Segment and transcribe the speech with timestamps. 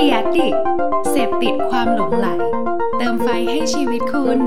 [0.00, 0.54] เดียดิก
[1.10, 2.28] เสพติดความหลงไหล
[2.98, 4.40] เติมไฟให้ชีวิตคุณ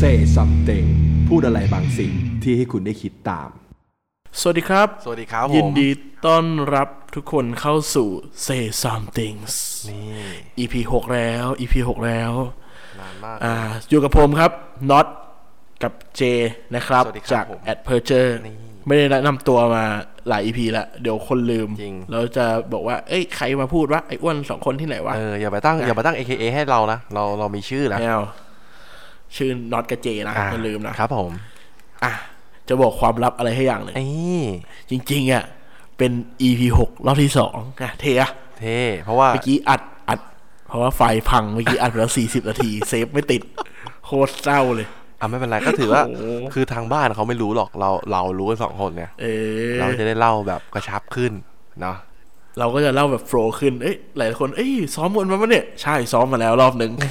[0.00, 0.86] Say something
[1.28, 2.12] พูดอะไรบางสิ่ง
[2.42, 3.50] ที่ให้คุณได้คิดตาม
[4.40, 5.88] สวัสดีครับ สวัสดีครับผมยินดี
[6.26, 6.44] ต้อน
[6.74, 8.08] รับทุกคนเข้าสู่
[8.46, 9.54] Say Somethings
[9.90, 10.04] นี่
[10.58, 13.54] EP 6 แล้ว EP 6 แล้วนานมากอ่า
[13.90, 14.50] อยู่กับผมครับ
[14.90, 15.06] น็อต
[15.82, 16.22] กับเจ
[16.74, 18.54] นะครับสวัสดีครับจากผม a d p e r t u r e นี่
[18.86, 19.84] ไม่ได้แนะนำตัวมา
[20.28, 28.22] หลาย EP แล้วเดี๋ยวคนลืมจริงเราจะบอกว่า เอ้ยใครมาพูดว่าไอ้อ้วนสองคนที่ไหนวะเอออย่าไปตั้งอย่าไปตั้ง AKA ให้เรานะ เราเรามีชื่อนะไม่เอา
[29.36, 31.30] ชื่อน็อตกับเจนะอ่าอย่าลืมนะครับผม
[32.04, 32.12] อะ
[32.68, 34.06] จะบอกความลับอะไรให้อย่างหนึ่งไอ้
[34.90, 35.44] จริง ๆอะ
[35.98, 38.30] เป็น EP 6รอบที่สองอะเทอะ
[38.60, 39.99] เท่เพราะว่าเมื่อกี้อัดอัด
[40.70, 43.42] เพราะว่าไฟล์พังเมื่อกี้อัดไปแล้วสี่สิบนาที save ไม่ติด
[44.06, 44.86] โคตรเศร้าเลย
[45.20, 49.26] อะไม่เป็นไรก็ถือว่าโอ้โหคือทางบ้านเขาไม่รู้หรอกเราเรารู้กันสองคนเนี่ยเอ
[49.72, 51.32] อเราจะได้เล่าแบบกระชับขึ้น
[51.80, 51.96] เนาะ
[52.58, 57.10] เราก็จะเล่าแบบ flow ขึ้น เอ้ยหลายคน เอ้ยซ้อมกันมาปะเนี่ย ใช่ซ้อมมาแล้วรอบหนึ่งนี่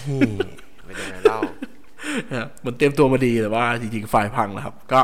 [0.85, 1.39] ไม่ได้ไงเล่า
[2.33, 5.01] นะเหมันเตรียมตัวมาดีแต่ว่าจริงๆไฟล์พังนะครับ ก็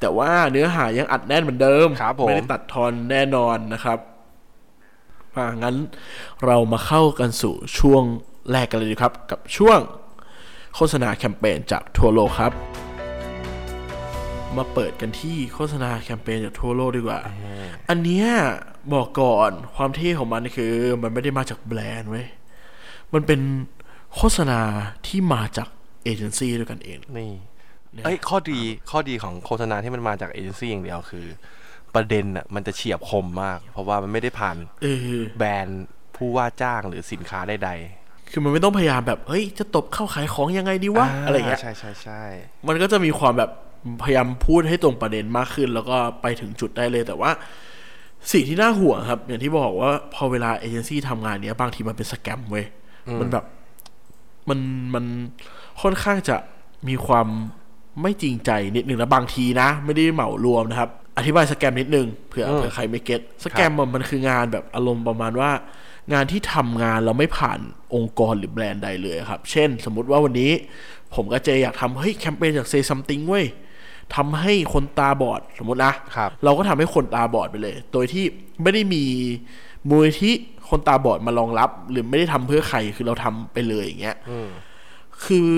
[0.00, 3.98] แต่ว่าเนื้อหายังอัดแน่นเหมือนเดิมครับผมไม่ได้ตัดทอนแน่นอนนะครับ
[5.36, 5.76] อ่างั้น
[6.46, 8.04] เรามาเข้ากันสู่ช่วง
[8.50, 9.80] แรกกันเลยดีครับ กับช่วง
[10.74, 12.52] โฆษณาแคมเปญจากทั่วโลกครับ
[14.56, 17.20] มาเปิดกันที่โฆษณาแคมเปญจากทั่วโลกดีกว่า
[17.88, 18.26] อันเนี้ย
[18.94, 22.26] บอกก่อนความเท่ของมันคือ มันไม่ได้มาจากแบรนด์เว้ย
[23.14, 23.40] มันเป็น
[24.16, 24.60] โฆษณา
[25.06, 25.68] ที่มาจาก
[26.04, 27.30] เอเจนซี่ด้วยกันเองนี่
[27.92, 31.26] เนี่ยเอ้ยข้อดีข้อดีของโฆษณาที่มันมาจากเอเจนซี่อย่างเดียวคือ
[31.94, 35.84] ประเด็นอะมันจะเฉียบคมมาก เพราะว่ามันไม่ได้ผ่านเออแบรนด์
[36.16, 37.70] ผู้ว่าจ้างหรือสินค้าใด
[38.30, 42.22] คือมันไม่ต้องพยายามแบบเฮ้ยจะตบเข้าขายของยังไงดีๆวะอะไรเงี้ยใช่ใช่ใช่
[42.68, 43.50] มันก็จะมีความแบบ
[44.02, 47.30] พยายามพูดให้ตรงประเด็นมากขึ้น แล้วก็ไปถึงจุดได้เลยแต่ว่า
[48.32, 52.66] สิ่งที่น่าห่วงครับ อย่างที่บอกว่าพอเวลาเอเจนซี่ทำงานเนี้ยบางทีมันเป็นสแกมเว้ย
[53.20, 53.44] มันแบบ
[54.48, 54.58] มัน
[54.94, 55.04] มัน
[55.82, 56.36] ค่อนข้างจะ
[56.88, 57.26] มีความ
[58.02, 65.50] ไม่จริงใจนิดหนึ่งนะบางทีนะ ไม่ได้เหมารวมนะครับ อธิบายสแกมนิดนึงเผื่อเผื่อใครไม่เก็ตสแกมมันมันคืองานแบบอารมณ์ประมาณว่า
[66.12, 67.58] งานที่ทำงานเราไม่ผ่าน
[67.94, 70.52] องค์กรหรือแบรนด์ใดเลยครับ เช่น สมมุติว่าวันนี้
[71.14, 73.46] ผมกับเจอยากทำเฮ้ยแคมเปญจาก Say Something เว้ย
[74.14, 78.24] ทำให้คนตาบอดสมมตินะครับเราก็ทำให้คนตาบอดไปเลย โดยที่
[78.62, 79.04] ไม่ได้มี
[79.88, 80.34] มูลที่
[80.68, 84.16] คนตาบอดมารองรับ หรือไม่ได้ทำเพื่อใครคือเราทำไปเลยอย่างเงี้ย
[85.24, 85.48] คือ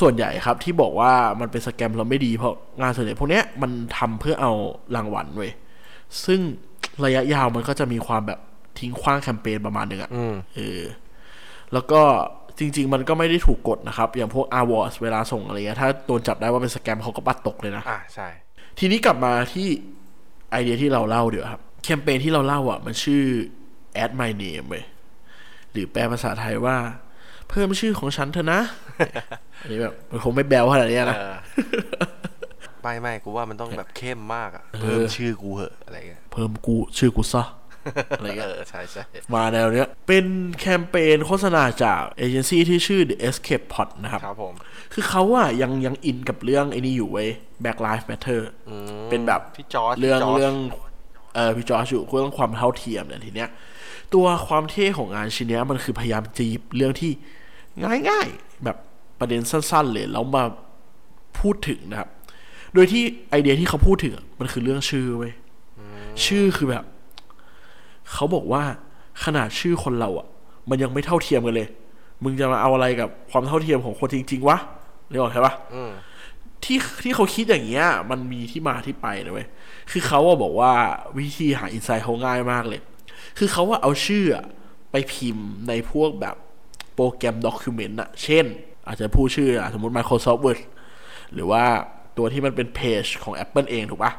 [0.00, 4.52] ส่วนใหญ่ครับที่บอกว่ามันเป็นสแกมเราไม่ดีเพราะงานส่วนใหญ่พวกเนี้ยมันทำเพื่อเอา
[4.96, 5.50] รางวัลเว้ย
[6.24, 6.40] ซึ่ง
[7.04, 8.40] ระยะยาวมันก็จะมีความแบบ
[8.78, 10.82] ทิ้งขว้างแคมเปญประมาณหนึ่งอะอืมเออ
[11.72, 12.02] แล้วก็
[12.58, 18.28] จริง ๆ มันก็ไม่ได้ถูกกฎนะครับ อย่างพวก a w a r d s เวลาส่งอะไรเงี้ยถ้าโดนจับได้ว่าเป็นสแกมเขาก็ปัดตกเลยนะอะใช่
[18.78, 19.68] ทีนี้กลับมาที่
[20.50, 23.24] ไอเดียที่เราเล่าเดี๋ยวาครับแคมเปญที่เราเล่าอะ มันชื่อ
[24.02, 24.84] add my name เว้ย
[25.72, 26.76] หรือแปลภาษาไทยว่า
[27.50, 28.60] เพิ่มชื่อของฉันเถอะนะ
[29.60, 31.34] อันนี้แบบมันคงไม่แบลขนาดนี้นะเออ
[32.82, 37.44] ไม่ไม่กูว่ามันต้องแบบเข้มมากอะเพิ่มชื่อกูเหอะอะไรเงี้ยเพิ่มกูชื่อกูซะ
[38.18, 39.02] อะไรเงี้เอยอใช่ใช่
[39.34, 40.26] มาแนวเนี้ย เป็น
[40.60, 44.54] แคมเปญโฆษณาจากเอเจนซี่ที่ชื่อ The Escape Pod นะครับครับผม
[44.92, 47.30] คือเขาอะยังยังอินกับเรื่องไอ้นี่อยู่เว้ย
[47.62, 48.40] Black Lives Matter
[49.10, 50.54] เป็นแบบพี่จอร์จเรื่องพี่จร์จเรื่อง
[51.34, 53.48] เอ่อพี่จอร์จอยู่เรื่องความเท่าเทียมเนี่ยทีเนี้ย
[54.14, 57.12] ตัวความเท่ของงานชิ้นเนี้ยมันคือพยายามจีบเรื่องที่
[58.08, 58.76] ง่ายๆ แบบ
[59.18, 60.44] ประเด็นสั้นๆเลยแล้วมา
[61.38, 62.08] พูดถึงนะครับ
[62.74, 65.32] โดยที่ไอเดียที่เขาพูดถึงอะมันคือเรื่องชื่อเว้ย
[66.24, 66.84] ชื่อคือแบบ
[68.12, 68.62] เขาบอกว่า
[69.24, 70.26] ขนาดชื่อคนเราอะ
[70.70, 71.68] มันยังไม่เท่าเทียมกันเลย
[72.24, 74.58] มึงจะมาเอาอะไรกับความเท่าเทียมของคนจริงๆวะ
[75.10, 75.54] นึกออกใช่ปะ
[76.64, 79.48] ที่ที่เขาคิดอย่างเงี้ย มันมีที่มาที่ไปนะเว้ย
[79.90, 80.72] คือเขาอะบอกว่า
[81.18, 82.80] วิธีหาอินไซต์เขาง่ายมากเลย
[83.38, 84.44] คือเขาว่าเอาชื่ออะ
[84.90, 86.36] ไปพิมพ์ในพวกแบบ
[86.94, 88.44] โปรแกรมด็อกิเมนต์อะเช่น
[88.86, 90.60] อาจจะพูดชื่ออะสมมติ Microsoft Word
[91.34, 91.64] หรือว่า
[92.16, 94.12] ตัวที่มันเป็นเพจของ Apple เองถูกปะ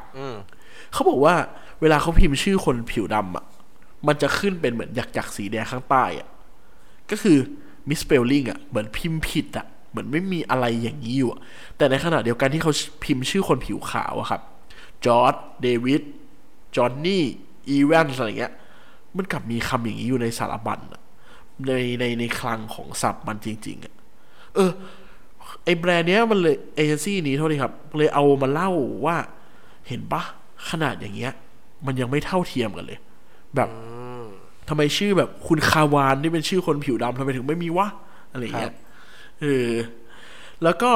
[0.92, 1.34] เขาบอกว่า
[1.80, 3.44] เวลาเขาพิมพ์ชื่อคนผิวดำอะ
[4.06, 6.28] มันจะขึ้นเป็นเหมือนหยักหยักๆสีแดงข้างใต้อะ
[7.10, 7.38] ก็คือ
[7.88, 11.40] misspelling อะเหมือนพิมพ์ผิดอะเหมือนไม่มีอะไรอย่างนี้อยู่อะ
[11.76, 12.72] แต่ในขณะเดียวกันที่เขา
[13.04, 14.40] พิมพ์ชื่อคนผิวขาวอะครับ
[15.06, 16.02] จอร์ดเดวิด
[16.76, 17.24] จอห์นนี่
[17.68, 18.52] อีแวนอะไรเงี้ย
[19.16, 21.01] มันกลับมีคำอย่างนี้อยู่ในสารบัญอะ
[21.66, 23.94] ในในในคลังของศัพท์มันจริง ๆอะ
[24.54, 24.70] เออ
[25.64, 28.70] ไอแบรนด์เนี้ยมันเลยเอเจนซี่นี้เท่านี้ครับ เลยเอามาเล่า
[29.06, 29.16] ว่า
[29.88, 30.22] เห็นปะ
[30.70, 31.32] ขนาดอย่างเงี้ย
[31.86, 32.98] มันยังไม่เท่าเทียมกันเลย
[33.56, 33.68] แบบ
[34.68, 37.88] ทำไมชื่อแบบคุณคาวานที่เป็นชื่อคนผิวดำทำไมถึงไม่มีวะ
[38.32, 38.74] อะไรอย่างเงี้ย
[39.40, 39.70] เออ
[40.62, 40.92] แล้วก็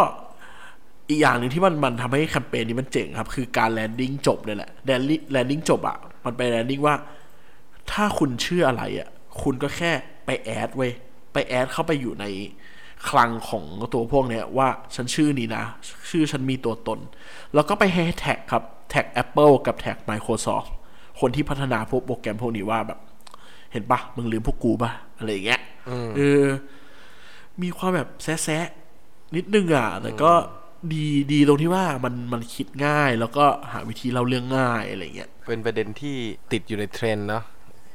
[1.09, 6.95] อีกอย่างหนึ่งที่มันมันทำให้แคมเปญนี้มันเจ๋งครับ คือการ landing จบเนี่ยแหละ landing landing จบอะมันไป landing ว่า
[7.91, 9.09] ถ้าคุณชื่ออะไรอะ
[9.43, 9.93] คุณก็แค่
[10.27, 10.93] ไป add เว้ย
[11.33, 12.27] ไป add เข้าไปอยู่ใน
[13.09, 15.65] คลังของตัวพวกเนี้ยว่าฉันชื่อนี้นะ
[16.11, 16.99] ชื่อฉันมีตัวตน
[17.55, 20.69] แล้วก็ไปแฮชแท็กครับ แท็ก Apple กับแท็ก Microsoft
[21.21, 22.99] คนที่พัฒนาพวกโปรแกรมพวกนี้ว่าแบบ
[23.73, 25.61] เห็นปะมึงลืมพวกกูปะอะไรอย่างเงี้ย
[26.17, 26.47] เออ
[27.63, 30.33] มีความแบบแซะๆนิดนึงอะ แต่ก็
[30.93, 36.17] ดีดีตรงที่ว่ามันมันคิดง่ายแล้วก็หาวิธีเล่าเรื่องง่ายอะไรเงี้ย เป็นประเด็นที่
[36.53, 37.45] ติดอยู่ในเทรนด์เนาะ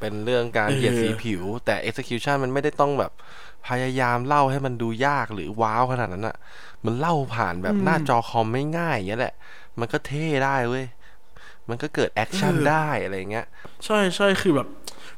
[0.02, 3.12] เป็นเรื่องการเออเหยียดสีผิว แต่ execution มันไม่ได้ต้องแบบ
[3.68, 6.38] พยายามเล่าให้มันดูยากหรือว้าวขนาดนั้นอะ
[6.86, 9.36] มันเล่าผ่านแบบหน้าจอคอมไม่ง่ายอย่างเงี้ยแหละ
[9.80, 10.86] มันก็เท่ได้เว้ย
[11.70, 13.46] มันก็เกิด action ได้อะไรอย่างเงี้ย
[13.86, 14.68] ใช่ใช่คือแบบ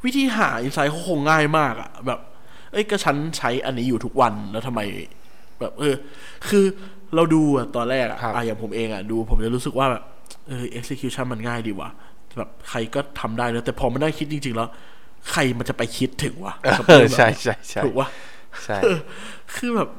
[0.03, 2.19] วิธีหา insight เขาคงง่ายมากอะแบบ
[2.71, 4.81] เอ้ยก็ฉันใช้อันนี้อยู่ทุกวันแล้วทำไม
[5.59, 5.95] แบบ เออ
[6.49, 6.65] คือ
[7.15, 10.03] เราดูอะตอนแรกอะครับอะอย่างผมเองอะดู ผมจะรู้สึกว่าแบบ
[10.47, 11.89] เออ execution มันง่ายดีว่ะ
[12.37, 14.69] แบบใครก็ทำได้นะแต่พอมาได้คิดจริง ๆ แล้ว
[15.31, 18.07] ใครมันจะไปคิดถึงวะกับเอรื่องแบบใช่ใช่ใช่ถูกวะ
[18.63, 18.97] ใช่เออ
[19.55, 19.89] คือแบบ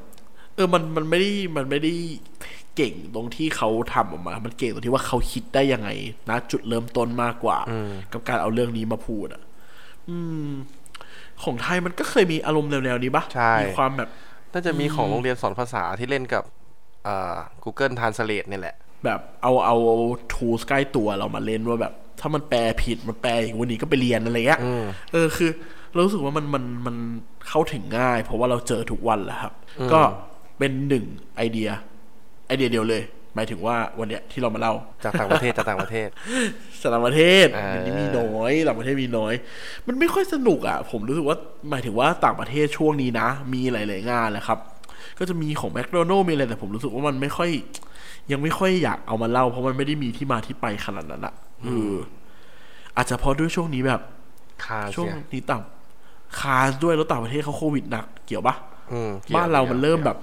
[0.55, 1.93] เออมันมันไม่ได้มันไม่ได้
[2.77, 5.89] เก่งตรงที่เขาทำออกมา มันเก่งตรงที่ว่าเขาคิดได้ยังไง
[6.29, 7.59] นะจุดเริ่มต้นมากกว่า
[8.13, 9.43] กับการเอาเรื่องนี้มาพูดอะ
[10.09, 10.49] อืม
[11.43, 14.11] ของไทยมันก็เคยมีอารมณ์แนวๆนี้ปะใช่มีความแบบ
[14.53, 16.45] น่าจะมีของโรงเรียนสอนภาษาที่เล่นกับ
[17.07, 19.77] อ่า Google Translate เนี่ยแหละ แบบเอาเอา
[20.35, 24.61] ทูสใกล้ตัวเรามาเล่นว่าแบบ ถ้ามันแปลผิดมันแปลอย่างวันนี้ก็ไปเรียนอะไรเงี้ย
[25.13, 25.51] เออคือ
[25.93, 26.97] เรารู้สึกว่ามันมันมัน
[27.49, 29.53] เข้าถึงง่าย เพราะว่าเราเจอทุกวันแหละครับ
[29.93, 30.01] ก็
[30.59, 31.05] เป็นหนึ่ง
[31.37, 31.69] ไอเดีย
[32.47, 33.03] ไอเดียเดียวเลย
[33.35, 34.75] หมายถึงว่าวันเนี้ยที่เรามาเล่า
[35.05, 36.09] จากต่างประเทศจากต่างประเทศ
[36.95, 39.35] ต่างประเทศอ่าอันนี้มีน้อยต่างประเทศมีน้อย
[39.87, 41.37] มันไม่ค่อยสนุกอะ ผมรู้สึกว่า
[41.71, 44.59] หมายถึงว่าต่างประเทศช่วงนี้นะ มีหลาย ๆ งานแหละครับ
[45.19, 47.51] ก็จะมีของแมคโดนัลมีอะไรแต่ผมรู้สึกว่ามันไม่ค่อย
[48.33, 51.95] ยังไม่ค่อยอยากเอามาเล่า เพราะมันไม่ได้มีที่มาที่ไปขนาดนั้นอะเออ
[52.97, 54.01] อาจจะเพราะด้วยช่วงนี้แบบ
[54.65, 55.63] คาช่วงเสียนี้ต่าง
[56.41, 58.55] คาร์ด้วยแล้วต่างประเทศเขาโควิดหนักเกี่ยวปะ
[58.93, 60.19] อืมกี่ยวบ้านเรามันเริ่มกี่ยวแบบ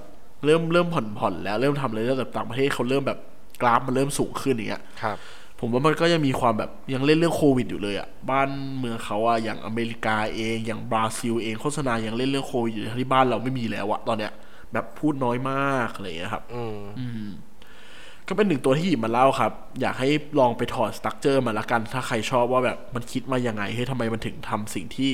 [0.45, 3.19] เริ่มเริ่มผ่อนผ่อนแล้วเริ่มทำอะไรแล้วแต่ต่างประเทศเขาเริ่มแบบ
[3.61, 5.17] กราฟมันเริ่มสูงขึ้นอย่างเงี้ยครับ
[5.59, 14.31] ผมว่ามันก็ยังมีความแบบยังเล่นเรื่องโควิดอยู่เลยอะ่ะบ้านเมืองเขาอะอย่างอเมริกาเองอย่างบราซิลเองโฆษณายังเล่นเรื่องโควิดอยู่ทั้งที่บ้านเราไม่มีแล้วอะตอนเนี้ย
[14.73, 17.27] แบบพูดน้อยมากอะไรอย่างเงี้ยครับ อืม
[18.31, 19.51] ก็เป็นหนึ่งตัวที่หยิบมาเล่าครับ
[19.81, 25.11] อยากให้ลองไปถอดสตั๊กเจอร์มาละกัน ถ้าใครชอบว่าแบบมันคิดมายังไงให้ยทำไมมันถึงทำสิ่งที่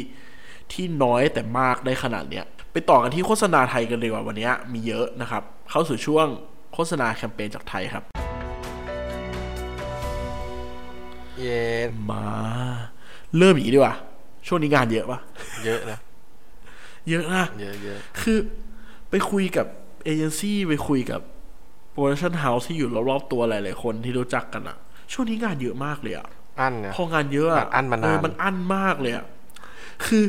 [0.72, 6.28] ที่น้อยแต่มากได้ขนาดเนี้ยไปต่อกันที่โฆษณาไทยกันเลยว่าวันเนี้ยมีเยอะนะครับ เข้าสู่ช่วง
[6.74, 8.04] โฆษณาแคมเปญจากไทยครับ
[11.38, 12.25] เย็นมา
[13.38, 13.96] เริ่มอย่างนี้ดีกว่า
[14.48, 15.20] ช่วงนี้งานเยอะปะ
[15.66, 16.00] เยอะนะ
[17.10, 18.38] เยอะนะ เยอะเยอะคือ
[19.10, 19.68] ไปคุยกับ
[20.04, 21.22] เอเจนซี่ไปคุยกับ
[21.98, 24.78] production house ที่อยู่รอบๆตัวหลายๆคนที่รู้จักกันอะ
[25.12, 26.28] ช่วงนี้งานเยอะมากเลยอะ
[26.60, 29.26] อันเนี่ยพองานเยอะอะมันอั้นมานานเมันอั้นมากเลยอะ
[30.06, 30.24] คือ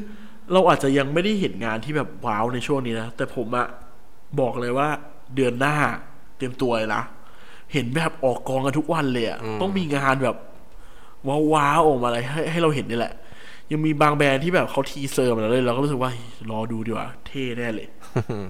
[0.52, 3.66] เราอาจจะยังไม่ได้เห็นงานที่แบบว้าวในช่วงนี้นะแต่ผมอะ
[4.40, 4.88] บอกเลยว่า
[5.34, 5.76] เดือนหน้า
[6.36, 7.02] เตรียมตัวเลยนะ
[7.72, 10.36] เห็นแบบออกกองกันทุกวันเลยอะต้องมีงานแบบ
[11.52, 13.14] ว้าวๆออกมาอะไรให้ให้เราเห็นนี่แหละ
[13.72, 17.88] ยังมีบางแบรนด์ที่แบบเขา teaser มาแล้วเลยเราก็รู้สึกว่าเฮ้ยรอดูดีกว่าเท่แน่เลย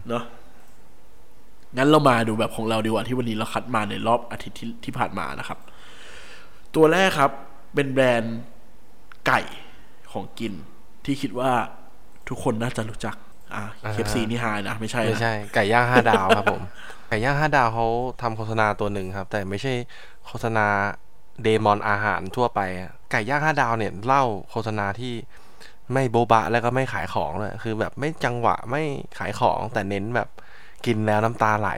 [0.08, 0.24] เนาะ
[1.76, 5.58] งั้นเรามาดูแบบของเราดีกว่าที่วันนี้เราคัดมาในรอบอาทิตย์ที่ที่ผ่านมานะครับ
[6.74, 7.30] ตัวแรกครับ
[7.74, 8.38] เป็นแบรนด์
[9.26, 9.40] ไก่
[10.12, 10.52] ของกิน
[11.04, 11.50] ที่คิดว่า
[12.28, 13.16] ทุกคนน่าจะรู้จัก
[13.54, 16.62] อะ KFC นี่ฮายนะ ไม่ใช่ไม่นะใช่ ไก่ย่างห้าดาวครับผม
[17.08, 17.86] ไก่ย่างห้าดาวเขา
[18.22, 19.72] ทำโฆษณาตัวหนึ่งครับ แต่ไม่ใช่
[20.26, 20.66] โฆษณา
[21.42, 25.14] เดมอนอาหารทั่วไปอะไก่ย่างห้าดาวเนี่ยเล่าโฆษณาที่
[25.92, 28.82] ไม่โบบะแล้วก็ไม่ขายของเลยคือแบบไม่จังหวะไม่
[29.18, 30.28] ขายของแต่เน้นแบบ
[30.86, 31.70] กินแล้วน้ำตาไหล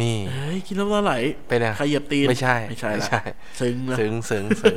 [0.00, 1.14] นี่เฮ้ยกินน้ำตาไหล
[1.48, 3.20] เป็นไงใครเหยียบตีนไม่ใช่ไม่ใช่ไม่ละใช่
[3.60, 4.76] ซึ้งนะซึ้งซึ้งซึ้ง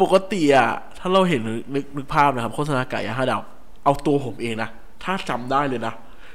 [0.00, 3.42] ปกติอะถ้าเราเห็นนึกนึกนึกภาพนะครับโฆษณาไก่ย่างห้าดาว
[3.84, 4.68] เอาตัวผมเองนะ
[5.04, 5.94] ถ้าจำได้เลยนะ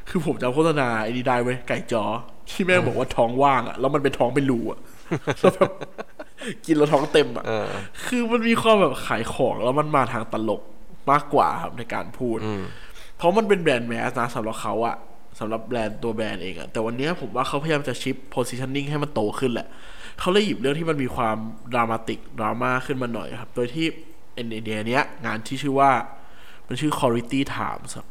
[0.09, 2.03] คือผมจำโฆษณาไอ้นี่ได้เว้ยไก่จอ
[2.49, 4.79] ที่แม่งบอกว่าท้องว่างอะแล้วมันเป็นท้องเป็นรูอะ
[5.39, 5.71] แล้วแบบ
[6.65, 7.67] กินแล้วท้องเต็มอะเออ
[8.05, 10.61] คือมันมีความแบบขายของแล้วมันมาทางตลก
[11.11, 12.37] มากกว่าครับในการพูด
[13.17, 14.95] เพราะมันเป็นแบรนด์แมสนะสำหรับเขาอะ
[15.39, 19.67] สำหรับแบรนด์ตัวแบรนด์เองอะแต่วันเนี้ยผมว่าเขาพยายามจะชิป positioning ให้มันโตขึ้นแหละ
[20.19, 21.37] เขาเลยหยิบเรื่องที่มันมีความ
[21.73, 23.85] ดรามาติกดราม่าขึ้นมาหน่อยครับ โดยที่
[24.33, 25.91] เอ็นเดียเนี้ยงานที่ชื่อว่า
[26.67, 28.07] มันชื่อ quality times ครับ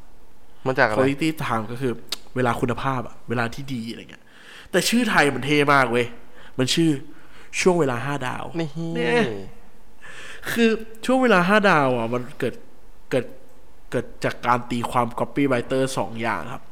[0.67, 1.93] มันจากอะไร quality time ก็คือ
[2.37, 4.25] เวลาคุณภาพอะเวลาที่ดีอะไรเงี้ย
[4.71, 6.07] แต่ชื่อไทยมันเท่มากเว้ย
[6.59, 6.91] มันชื่อ
[7.61, 9.25] ช่วงเวลาห้าดาวนี่เนี่ย
[10.51, 10.71] คือ
[11.07, 12.55] ช่วงเวลาห้าดาวอะ มันเกิด
[13.11, 13.27] เกิด
[13.91, 16.65] เกิดจากการตีความ copywriter สองอย่างครับ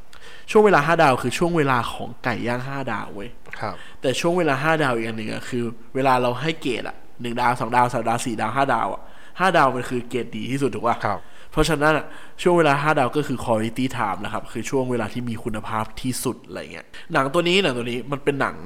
[0.50, 3.28] ช่วงเวลาห้าดาวคือช่วงเวลาของไก่ย่างห้าดาวเว้ย
[3.60, 9.02] ครับแต่ช่วงเวลาห้าดาวอีกอันหนึ่งอะคือ เวลาเราให้เกรดอะหนึ่งดาวสองดาวสามดาวสี่ดาวห้าดาวอะ
[9.40, 11.20] ห้าดาวมันคือเกรดดีที่สุดถูกป่ะครับ
[11.50, 12.06] เพราะฉะนั้นอะ
[12.42, 18.56] ช่วงเวลาห้าดาวก็คือ quality time นะครับ คือช่วงเวลาที่มีคุณภาพที่สุดอะไรเงี้ยหนังตัวนี้หนังตัวนี้มันเป็นหนัง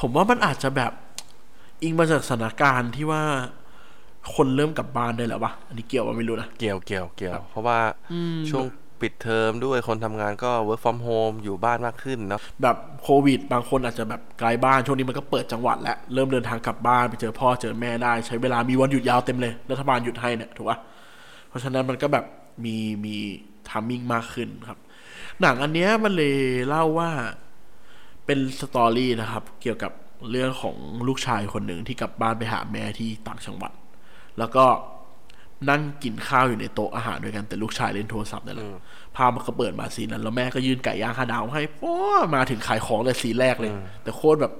[0.00, 0.92] ผมว่ามันอาจจะแบบ
[1.82, 3.22] อิงมาจากสถานการณ์ที่ว่า
[4.34, 7.78] คนเริ่มกลับบ้านได้แล้วปะอันนี้เกี่ยวว่าไม่รู้นะ เกี่ยวเกี่ยวเกี่ยว เพราะว่า
[8.50, 8.64] ช่วง
[9.02, 20.78] ปิดเทอมด้วยคนทำงานก็ work from home อยู่บ้านมากขึ้นเนาะแบบโควิด บางคนอาจจะแบบไกลบ้านช่วงนี้มันก็เปิดจังหวัดแล้ว เริ่มเดินทางกลับบ้านไปเจอพ่อเจอแม่ได้ ใช้เวลามีวันหยุดยาวเต็มเลยรัฐบาลหยุดให้เนี่ยถูกปะ
[21.48, 22.24] เพราะฉะนั้นมันก็แบบ
[22.64, 23.16] มีมี
[23.68, 24.78] timing มากขึ้นครับ
[25.40, 26.36] หนังอันเนี้ยมันเลย
[26.68, 27.10] เล่าว่า
[28.26, 29.92] เป็น story นะครับ เกี่ยวกับ
[30.30, 30.76] เรื่องของ
[31.06, 33.72] ลูกชายคนหนึ่งที่กลับบ้านไปหาแม่ที่ต่างจังหวัด
[34.38, 34.64] แล้วก็
[35.70, 38.68] นั่งกินข้าวอยู่ในโต๊ะอาหารด้วยกันแต่ลูกชายเล่นโทรศัพท์นั่นแหละ
[39.16, 41.96] ภาพมันก็เปิดมาซีนนั้น แล้วแม่ก็ยื่นไก่ย่างห้าดาวให้ป้อ
[42.34, 43.72] มาถึงขายของเลยซีนแรกเลย
[44.02, 44.52] แต่โคตรแบบ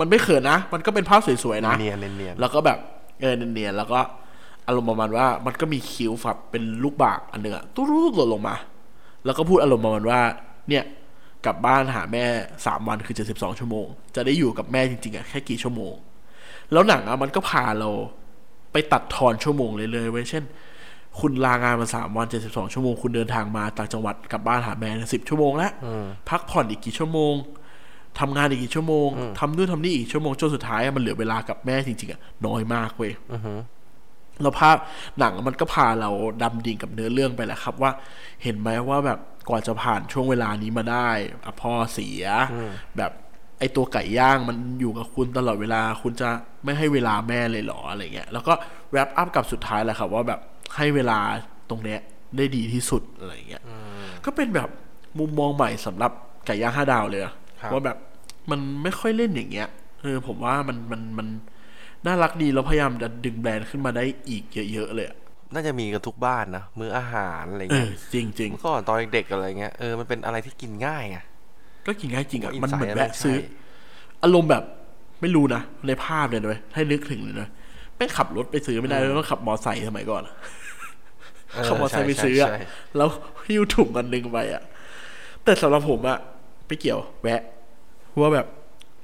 [0.00, 2.78] มันไม่เขินนะ มันก็เป็นภาพสวยๆนะเนียนเนียนแล้วก็แบบ
[3.20, 4.00] เออเนียนๆแล้วก็
[4.66, 8.56] อารมณ์ประมาณว่ามันก็มีคิ้วฝับเป็นลูกบากอันหนึ่งอะตุ๊ดๆหล่นลงมา
[9.24, 10.20] แล้วก็พูดอารมณ์ประมาณว่า
[10.68, 10.84] เนี่ย
[11.46, 12.24] กลับบ้านหาแม่
[12.66, 13.86] สามวันคือเจ็ดสิบสองชั่วโมง
[14.16, 15.94] จะได้อยู่กับแม่จริงๆอะแค่กี่ชั่วโมง
[16.72, 17.90] แล้วหนังอะมันก็พาเรา
[18.74, 20.44] ไปตัดทอนชั่วโมงเลยเลยเว้ยเช่น
[21.20, 25.72] คุณลางานมาสามวันเจ็ดสิบสองชั่วโมง คุณเดินทางมาต่างจังหวัดกลับบ้านหาแม่สิบชั่วโมงแล้ว
[26.28, 27.34] พักผ่อนอีกกี่ชั่วโมง
[28.20, 33.12] ทำงานอีกกี่ชั่วโมงทำนู่นทำนี่อีกชั่วโมงจนสุดท้ายอะมันเหลือเวลากับแม่จริงๆอะน้อยมากเว้ย
[34.42, 34.76] แล้วภาพ
[35.18, 36.10] หนังมันก็พาเรา
[36.42, 37.90] ดำดิ่งกับเนื้อเรื่องไปแหละครับว่า
[38.42, 41.08] เห็นไหมว่าแบบกว่าจะผ่านช่วงเวลานี้มาได้
[41.44, 42.24] อะพ่อเสีย
[42.96, 43.12] แบบ
[43.58, 46.28] ไอตัวไก่ย่างมันอยู่กับคุณตลอดเวลา คุณจะ
[46.64, 48.52] ไม่ให้เวลาแม่เลยเหรออะไรเงี้ย แล้วก็
[48.92, 50.40] แรปอัพกับสุดท้ายแหละครับ ว่าแบบ
[50.76, 51.18] ให้เวลา
[51.70, 52.00] ตรงเนี้ย
[52.36, 53.62] ได้ดีที่สุดอะไรเงี้ย
[54.24, 54.68] ก็เป็นแบบ
[55.18, 56.12] มุมมองใหม่สำหรับ
[56.46, 57.96] ไก่ย่างห้าดาวเลยอะครับว่าแบบ
[58.50, 59.68] มันไม่ค่อยเล่นอย่างเงี้ย
[60.02, 61.28] เออผมว่ามันมันมัน
[62.06, 65.16] น่ารักดีแล้วพยายามจะดึงแบรนด์ขึ้นมาได้อีกเยอะๆเลยอะ
[65.54, 71.33] น่าจะมีกันทุกบ้านนะมื้ออาหารอะไรเอเงี้อยจริงจริงเมื่อก่อนตอนเด็กๆอะไรเงี้ยเออมันเป็นอะไรที่กินง่ายไงๆ
[71.86, 73.50] ก็กินง่ายจริงอะอินมันเหมือนไซด์แวะอะไรซื้อใช่
[74.22, 74.64] อารมณ์แบบ
[75.20, 77.48] ไม่รู้นะในภาพเลยนะเว้ยให้นึกถึงเลยนะ
[77.96, 80.34] แม่งขับรถไปซื้อไม่ได้เลยต้องขับมอไซค์สมัยก่อนอะ
[81.52, 82.58] เออขับมอไซค์ไปใช่ซื้ออะใช่
[82.96, 83.08] แล้ว
[83.46, 84.62] หิ้วถุงอันหนึงไปอะ
[85.44, 86.18] แต่สำหรับผมอะ
[86.66, 87.42] ไม่เกี่ยว แวะ
[88.20, 88.46] ว่าแบบ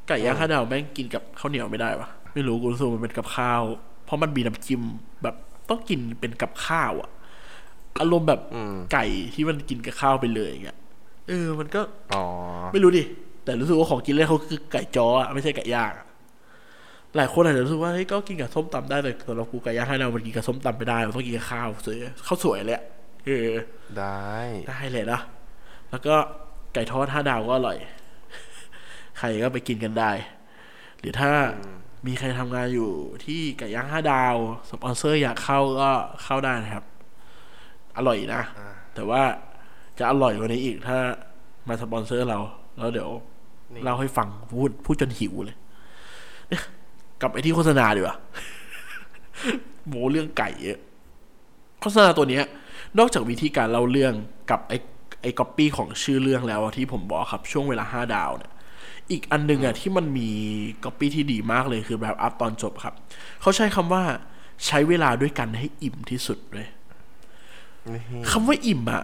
[0.09, 3.63] ไก่ย่างข้าวดาวแม่งกินกับข้าวเหนียวไม่ได้วะไม่รู้กูรู้สึกมันเป็นกับข้าว
[4.05, 4.83] เพราะมันมีน้ำจิ้ม
[5.23, 5.35] แบบ
[5.69, 7.11] ต้องกินเป็นกับข้าวอะ
[8.01, 10.79] อารมณ์แบบอืมไก่ที่มันกินกับข้าวไปเลยอย่างเงี้ย
[11.29, 11.81] เออมันก็
[12.15, 12.25] อ๋อ
[12.73, 13.03] ไม่รู้ดิ
[13.45, 16.07] แต่รู้สึกว่าของกินเล่นเขาคือไก่จ้ออะไม่ใช่ไก่ย่างอะ
[17.17, 21.97] หลายคนอาจจะรู้สึกว่าเฮ้ยก็กินกับส้มตำได้แต่สำหรับกูไก่ย่างให้เรามันกินกับส้มตำไม่ได้มันต้องกินกับข้าวสวย
[22.27, 22.85] ข้าวสวยเลยอะ
[23.25, 23.53] เออ
[23.99, 24.35] ได้
[24.69, 25.21] ได้เลยนะ
[25.91, 26.15] แล้วก็
[26.75, 27.79] ไก่ทอดห้าดาวก็อร่อย
[29.19, 30.11] ใครก็ไปกินกันได้
[31.01, 31.31] หรือถ้า
[32.07, 32.91] มีใครทำงานอยู่
[33.25, 34.35] ที่ไก่ย่างห้าดาว
[34.71, 35.91] สปอนเซอร์อยากเข้าก็
[36.25, 36.85] เข้าได้นะครับ
[37.97, 38.43] อร่อยนะ
[38.95, 39.23] แต่ว่า
[40.01, 40.99] จะอร่อยกว่านี้อีกถ้า
[41.69, 42.39] มาสปอนเซอร์เรา
[42.79, 43.11] แล้วเดี๋ยว
[43.85, 45.57] เล่าให้ฟังพูดพูดจนหิวเลย
[46.49, 46.63] เนี่ย
[47.21, 48.17] กลับไปที่โฆษณาดีกว่า
[49.89, 50.79] โมเรื่องไก่เยอะ
[51.81, 52.45] โฆษณาตัวเนี้ย
[52.99, 54.15] นอกจากวิธีการเล่าเรื่อง
[54.51, 54.79] กับไอ้
[55.23, 58.53] ไอ้ก๊อปปี้ของชื่อเรื่องแล้วอะที่ผมบอกครับช่วงเวลาห้าดาวเนี่ย
[59.11, 60.29] อีกอันหนึงอะที่มันมี
[60.85, 62.95] ก๊อปปี้ที่ดีมากเลยคือแบบ up ตอนจบครับ
[63.41, 64.03] เขาใช้คำว่า
[64.67, 66.69] ใช้เวลาด้วยกันให้อิ่มที่สุดเลย
[67.89, 69.03] นี่คำว่าอิ่มอะ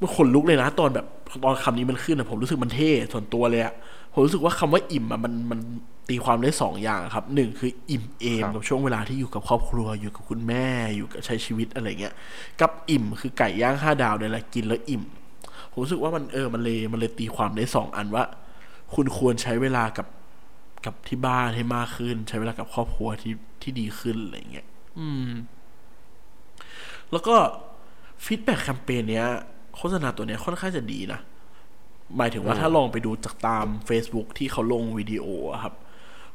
[0.00, 1.06] มันขนลุกเลยนะตอนแบบ
[1.44, 3.74] ตอนคำนี้มันขึ้นอะผมรู้สึกมันเท่ส่วนตัวเลยอะ
[4.12, 5.60] ผมรู้สึกว่าคำว่าอิ่มอะมันมัน
[6.08, 12.14] ตีความได้สองอย่างครับหนึ่งคืออิ่มเอมกับช่วงเวลาที่อยู่กับครอบครัว อยู่กับคุณแม่อยู่กับใช้ชีวิตอะไรเงี้ย
[12.60, 15.02] กับอิ่มคือไก่ย่างห้าดาวเนี่ยแหละกินแล้วอิ่ม
[15.70, 18.24] ผมรู้สึกว่ามันเออมันเลยมันเลยตีความได้สองอันว่า
[18.94, 20.06] คุณควรใช้เวลากับ
[20.84, 24.66] กับที่บ้านให้มากขึ้น ใช้เวลากับครอบครัวที่ที่ดีขึ้นอะไรเงี้ย
[24.98, 25.30] อืม
[27.12, 27.36] แล้วก็
[28.24, 29.28] ฟีดแบ็กแคมเปญเนี้ย
[29.76, 31.20] โฆษณาตัวเนี้ยค่อนข้างจะดีนะ
[32.16, 35.74] หมายถึงว่าถ้าลองไปดูจากตาม Facebook ที่เขาลงวิดีโออะครับ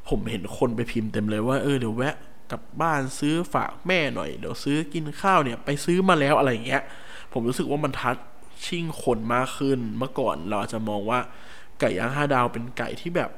[0.10, 2.16] ผมเห็นคนไปพิมพ์เต็มเลยว่าเออเดี๋ยวแวะ
[2.52, 6.82] กลับบ้านซื้อฝากแม่หน่อย เดี๋ยวซื้อกินข้าวเนี่ย ไปซื้อมาแล้วอะไรอย่างเงี้ย
[7.34, 8.18] ผมรู้สึกว่ามันทัช
[8.66, 11.20] ชิ่งคนมากขึ้นเมื่อก่อนเราอาจจะมองว่า
[11.80, 13.32] ไก่ย่างห้าดาวเป็นไก่ที่แบบ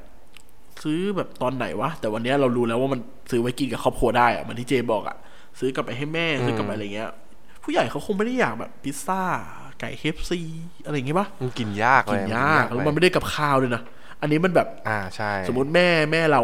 [0.82, 5.16] ซื้อแบบตอนไหนวะ แต่วันเนี้ยเรารู้แล้วว่ามันซื้อไว้กินกับครอบครัวได้อะเหมือนที่เจบอกอะ
[5.58, 7.10] ซื้อกลับไปให้แม่ซื้อกลับไปอะไรเงี้ย
[7.62, 9.22] ผู้ใหญ่เขาคงไม่ได้อยากแบบพิซซ่า
[9.63, 10.40] ไก่เคฟซี
[10.84, 13.82] อะไรอย่างเงี้ยปะมันกินยากเลกิยนยากแล้วมันไม่ได้กับข้าวด้วยนะ
[14.20, 16.42] อันนี้มันแบบ อ่าใช่ สมมติแม่แม่เรา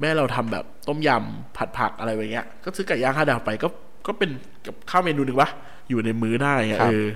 [0.00, 3.68] แม่เราทำแบบต้มยำผัดผักอะไรแบบเงี้ย ก็ซื้อไก่ย่างห้าดาวไปก็
[4.06, 4.30] ก็เป็น
[4.66, 5.50] กับข้าวเมนูหนึ่งวะ
[5.88, 7.06] อยู่ในมื้อได้อะเออ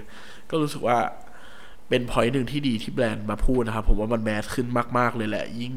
[0.51, 0.99] ก็รู้สึกว่า
[1.89, 4.67] เป็น point หนึ่งที่ดีที่แบรนด์มาพูดนะครับผมว่ามัน mass ขึ้น
[4.99, 5.75] มาก ๆ เลยแหละ ยิ่ง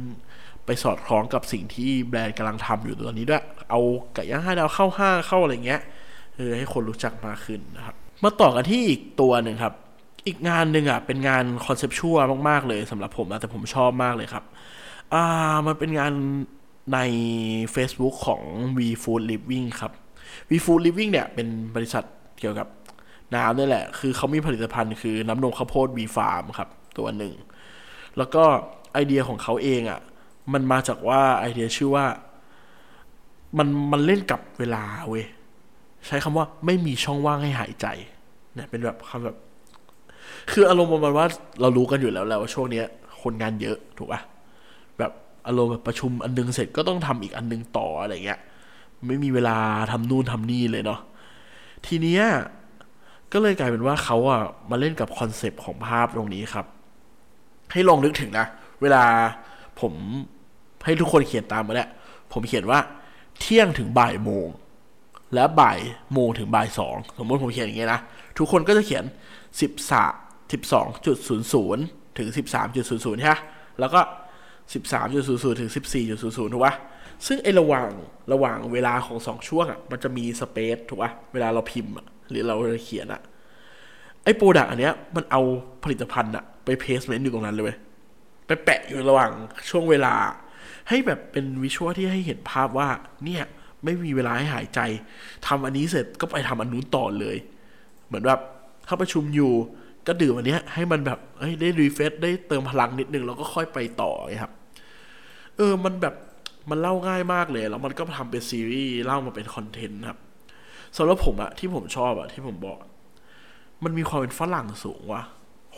[0.66, 3.82] ไปสอดคล้องกับสิ่งที่แบรนด์กำลังทำอยู่ตอนนี้ด้วย เอา
[4.14, 5.82] ไก่ย่างห้าดาวเข้าห้างเข้าอะไรเงี้ย
[6.36, 9.74] เออให้คนรู้จักมากขึ้นนะครับ มาต่อกันที่อีกตัวหนึ่งครับ
[10.28, 14.44] อีกงานหนึ่งอะเป็นงาน conceptual มาก ๆ เลยสำหรับผมนะแต่ผมชอบมากเลยครับ
[15.14, 15.24] อ่า
[15.68, 16.14] มันเป็นงาน
[16.94, 17.00] ใน
[17.76, 18.42] Facebook ของ
[18.78, 19.92] V Food Living ครับ
[20.50, 22.04] V Food Living เนี่ยเป็นบริษัท
[22.40, 22.68] เกี่ยวกับ
[23.36, 27.34] น้ำนี่แหละ คือเขามีผลิตภัณฑ์คือน้ำนมข้าวโพด V Farm ครับ ตัวหนึ่ง
[28.18, 28.44] แล้วก็
[28.94, 30.00] ไอเดียของเขาเองอะ่ะ
[30.54, 32.06] มันมาจากว่าไอเดียชื่อว่า
[33.58, 35.26] มันมันเล่นกับเวลาเว้ย
[36.06, 37.88] ใช้คำว่าไม่มีช่องว่างให้หายใจ
[38.56, 39.38] เนี่ยเป็นแบบคำแบบ
[40.52, 41.26] คืออารมณ์ประมาณว่า
[41.62, 42.86] เรารู้กันอยู่แล้วแหละว่าช่วงเนี้ย
[43.22, 44.22] คนงานเยอะถูกป่ะ
[44.98, 45.12] แบบ
[45.48, 48.40] อารมณ์แบบประชุมอันนึงเสร็จก็ต้องทำอีกอันนึงต่ออะไรเงี้ย
[49.08, 49.58] ไม่มีเวลา
[49.92, 51.00] ทำนู่นทำนี่เลยเนาะ
[51.86, 52.24] ทีเนี้ย
[53.34, 56.66] ก็เลยกลายเป็นว่าเขาอะมาเล่นกับคอนเซปต์ของภาพตรงนี้ครับ
[57.72, 58.46] ให้ลองนึกถึงนะ
[58.82, 59.04] เวลา
[59.82, 59.94] ผม
[60.86, 61.90] ให้ทุกคนเขียนตามมาแหละ
[62.34, 62.80] ผมเขียนว่า
[63.40, 64.48] เที่ยงถึงบ่ายโมง
[65.34, 65.80] และบ่าย
[66.14, 68.02] โมงถึงบ่ายสองสมมติผมเขียนอย่างเงี้ยนะ
[68.38, 69.04] ทุกคนก็จะเขียน
[69.62, 70.06] สิบสา
[70.52, 71.84] สิบสองจุดศูนย์ศูนย์
[72.18, 73.36] ถึงสิบสามจุดศูนย์ศูนย์ใช่ไหม
[73.80, 74.00] แล้วก็
[74.74, 76.74] สิบสามจุดศูนย์ศูนย์ถึงสิบสี่จุดศูนย์ศูนย์ถูกปะ
[77.28, 77.90] ซึ่งไอระหว่าง
[78.34, 81.94] ระหว่างเวลาของสองช่วงอะมันจะมีสเปซถูกปะเวลาเราพิมพ์
[82.30, 82.56] หรือเรา
[82.86, 83.22] เขียนอะ
[84.24, 85.42] ไอ้โปรดักอันเนี้ยมันเอา
[85.84, 87.78] ผลิตภัณฑ์อะไปเพสเมนต์อยู่ตรงนั้นเลยเว้ย
[88.48, 89.32] ไปแปะอยู่ระหว่าง
[89.70, 90.14] ช่วงเวลา
[90.90, 92.90] ให้แบบเป็นวิชวลที่ให้เห็นภาพว่า
[93.24, 93.44] เนี่ย
[93.84, 94.80] ไม่มีเวลาให้หายใจ
[95.48, 97.38] ทำอันนี้เสร็จก็ไปทำอันนู้นต่อเลย
[98.08, 98.40] เหมือนแบบ
[98.88, 99.54] ถ้าประชุมอยู่
[100.08, 101.20] ก็ดื่มอันเนี้ยให้มันแบบ
[101.62, 104.54] ได้รีเฟรชได้เติมพลังนิดนึงแล้วก็ค่อยไปต่อไงครับ
[105.58, 106.16] เออมันแบบ
[106.70, 110.20] มันเล่าง่ายมากเลย แล้วมันก็ทำเป็นซีรีส์เล่ามาเป็นคอนเทนต์ครับ
[110.98, 112.78] สำหรับผมอะที่ผมชอบอะที่ผมบอก
[113.84, 115.24] มันมีความเป็นฝรั่งสูงว่ะ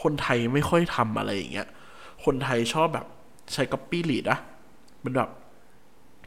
[0.01, 1.67] คนไทยไม่ค่อยทำอะไรอย่างเงี้ย
[2.25, 3.07] คนไทยชอบแบบ
[3.53, 4.39] ใช้ copy lead อะ
[5.03, 5.29] มันแบบ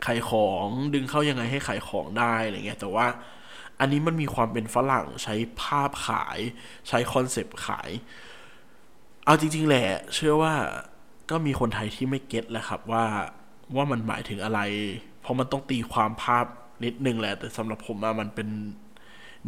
[0.07, 3.07] ขายของดึงเข้ายังไงให้ขายของได้อะไรเงี้ยแต่ว่า
[3.81, 6.39] อันนี้มันมีความเป็นฝรั่งใช้ภาพขาย
[6.89, 7.91] ใช้ concept ขาย
[9.25, 10.55] เอาจริง ๆ แหละ เชื่อว่า
[11.31, 13.05] ก็มีคนไทยที่ไม่ get แหละครับว่า
[13.77, 14.61] ว่ามันหมายถึงอะไร
[15.21, 16.47] เพราะมันต้องตีความภาพ
[16.85, 18.49] นิดนึงแหละ แต่สำหรับผมอะมันเป็น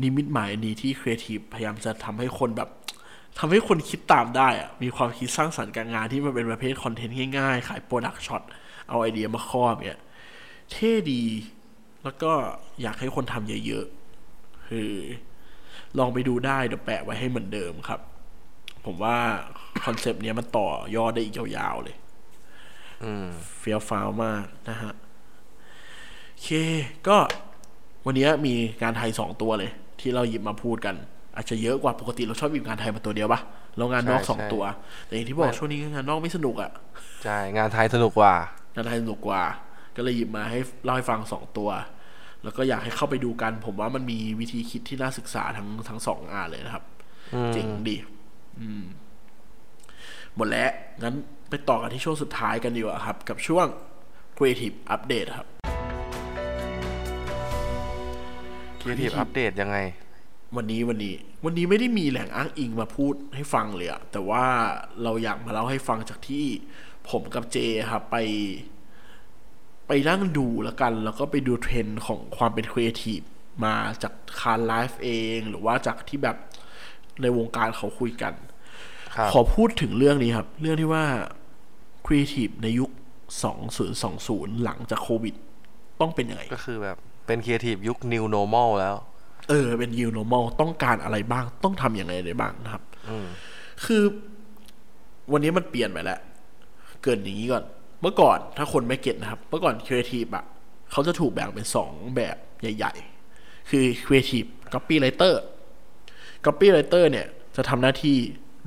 [0.03, 2.71] นิมิตหมายดีที่ครีเอทีฟพยายามจะทำให้คนแบบ
[3.39, 8.43] ทำให้คนคิดตามได้อะมีความคิดสร้างสรรค์การงานที่มันเป็นประเภท content ง่ายๆ ขาย product shot
[8.89, 10.01] เอาไอเดียมาครอบเนี่ย
[10.73, 11.23] เท่ดี
[12.05, 12.33] แล้วก็
[12.83, 14.93] อยากให้คนทำเยอะๆคือ
[15.99, 18.01] ลองไปดูได้เดี๋ยวแปะไว้ให้เหมือนเดิมครับ
[18.85, 19.17] ผมว่า
[19.85, 21.97] concept เนี้ยมันต่อยอดได้อีกยาวๆเลย
[23.05, 24.93] อืมเฟี้ยวฟ้าวมากนะฮะ
[26.31, 26.49] โอเค
[27.09, 27.17] ก็
[28.07, 30.95] วันนี้มีงานไทยสองตัวเลย ที่เราหยิบมาพูดกัน
[31.37, 33.41] อาจจะเยอะกว่าปกติเราชอบหยิบงานไทยมาตัวเดียวปะ
[33.77, 34.65] แล้วงานนอกใช่สองใช่ตัว
[35.07, 36.71] แต่อย่างที่บอกไม่ช่วงนี้งานนอกไม่สนุกอะ่ะ
[37.25, 38.35] ใช่งานไทยสนุกกว่า
[38.75, 39.43] งานไทยสนุกกว่า
[39.97, 41.71] ก็เลยหยิบมาให้เล่าให้ฟังสองตัว
[42.43, 46.85] แล้วก็อยากให้เข้าไปดูกัน ผมว่ามันมีวิธีคิดที่น่าศึกษาทั้งทั้งสองงานเลยนะครับ
[47.35, 47.97] อืมเจ๋งดี
[48.61, 48.85] อืม
[50.37, 50.71] หมดแล้ว
[51.03, 51.15] งั้น
[51.51, 53.67] ไปต่อกันที่ช่วงสุดท้ายกันดีกว่าครับ กับช่วง
[54.37, 55.47] Creative Update ครับ
[58.81, 59.79] Creative Update ยังไง
[60.57, 64.45] วันนี้วันนี้ วันนี้ไม่ได้มีแหล่งอ้างอิงมาพูดให้ฟังเลยอะแต่ว่า
[65.03, 66.45] เราอยากมาเล่าให้ฟังจากที่
[67.11, 67.59] ผมกับเจ
[67.91, 68.17] ครับไป
[69.89, 73.21] ไปนั่งดูแล้วกัน แล้วก็ไปดูเทรนด์ของความเป็นครีเอทีฟ
[73.65, 76.37] มาจากคาร์ไลฟ์เอง หรือว่าจากที่แบบ
[77.23, 78.35] ในวงการเขาคุยกัน
[79.17, 81.05] ครับขอพูดถึงเรื่องนี้ครับ เรื่องที่ว่า
[82.07, 82.91] ครีเอทีฟในยุค
[83.77, 85.35] 2020 หลังจากโควิด
[86.01, 88.97] ต้องเป็นยังไง ก็คือแบบเป็น Creative ยุค New Normal แล้ว
[89.49, 93.27] เออ เป็น new normal ต้องการอะไรบ้าง ต้องทำอย่างไรได้บ้างนะครับอืม
[93.85, 94.03] คือ
[95.33, 96.21] วันนี้มันเปลี่ยนไปแล้ว
[97.03, 97.65] เกริ่นอย่างนี้ก่อน
[98.05, 100.45] เมื่อก่อนถ้าคนไม่ get นะครับ เมื่อก่อนครีเอทีฟอะ
[100.91, 102.93] เขาจะถูกแบ่งเป็นสองแบบใหญ่
[103.31, 108.17] ๆ คือ creative copywriter copywriter เนี่ย จะทำหน้าที่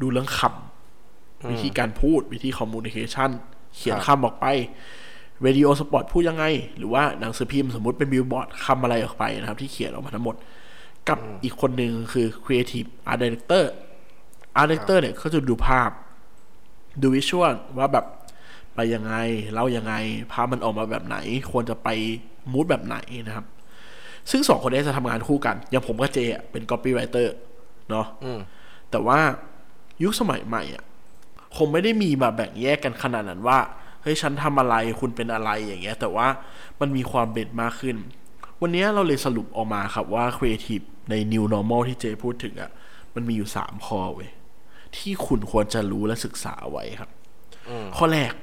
[0.02, 3.30] ดูเรื่องคำวิธีการพูดวิธี communication
[3.76, 4.46] เขียนครับคำออกไป
[5.46, 6.46] วิดีโอ spot พูดยังไง
[6.78, 10.36] หรือว่าหนังสือพิมพ์สมมติเป็นบิลบอร์ดคำอะไรออกไปนะครับ ที่เขียนออกมาทั้งหมด
[11.10, 13.64] กับอีกคนหนึ่งคือ Creative Art Director
[14.60, 15.90] Art Director เนี่ยเขาจะดูภาพ
[17.02, 18.06] ดู visual ว่าแบบ
[18.78, 19.16] ไปยังไง
[19.54, 19.94] เล่ายังไง
[20.32, 21.18] ภาพมันออกมาแบบไหน
[21.52, 21.90] ควรจะไป
[22.52, 23.46] mood แบบไหนนะครับ
[24.32, 27.28] ซึ่งสองคนนี้จะทำงานคู่กัน อย่างผมกับเจอะเป็น copywriter
[27.90, 28.40] เนาะอืม
[28.92, 29.20] แต่ว่า
[30.04, 30.84] ยุคสมัยใหม่อะ
[31.58, 33.60] คงไม่ได้มีมาแบ่งแยกกันขนาดนั้นว่า
[34.02, 36.28] เฮ้ยฉันทำอะไรคุณเป็นอะไรอย่างเงี้ย แต่ว่า
[36.80, 37.98] มันมีความเบ็ดมากขึ้น
[38.62, 42.72] วันนี้เราเลยสรุปออกมาครับว่า Creative ใน New Normal ที่เจพูดถึงอะ
[43.16, 44.30] มันมีอยู่สามข้อเว้ย
[44.98, 47.10] ที่คุณควรจะรู้และศึกษาไว้ครับ
[47.98, 48.34] ข้อแรก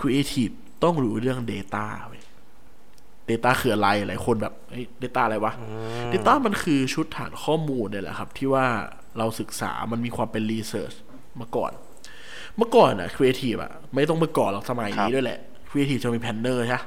[0.00, 2.22] Creative ต้องรู้เรื่อง Data เว้ย
[3.30, 5.52] Data คืออะไร หลายคนแบบเฮ้ย Data อะไรวะ
[6.12, 8.66] Data มันคือชุดฐานข้อมูลเนี่ยแหละครับ ที่ว่า
[9.18, 10.96] เราศึกษามันมีความเป็น Research
[11.40, 11.72] มาก่อน
[12.56, 15.38] เมื่อก่อนอะครีเอทีฟอะไม่ต้องเมื่อก่อนหรอกสมัยนี้ด้วยแหละ
[15.70, 16.80] ครีเอทีฟจะมี planner ใช่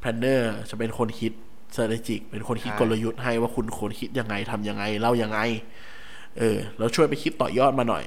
[0.00, 1.32] planner จะเป็นคนคิด
[1.74, 5.38] strategic เป็นคนคิดใช่กลยุทธ์ให้ว่าคุณควรคิดยังไงทำยังไงเล่ายังไง
[6.38, 8.04] เออ แล้วช่วยไปคิดต่อยอดมาหน่อย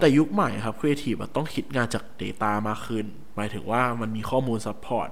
[0.00, 5.08] แต่ยุคใหม่ครับครีเอทีฟต้องคิดงานจาก Data มากขึ้น หมายถึงว่ามันมีข้อมูล support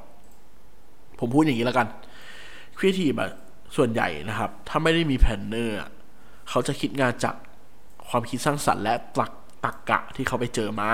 [1.18, 1.86] ผมพูดอย่างนี้แล้วกัน
[2.78, 3.12] ครีเอทีฟ
[3.76, 5.78] ส่วนใหญ่นะครับ ถ้าไม่ได้มี planner
[6.50, 7.34] เขาจะคิดงานจาก
[8.08, 10.90] ความคิดสร้างสรรค์และตรรกะตรรกะที่เขาไปเจอมา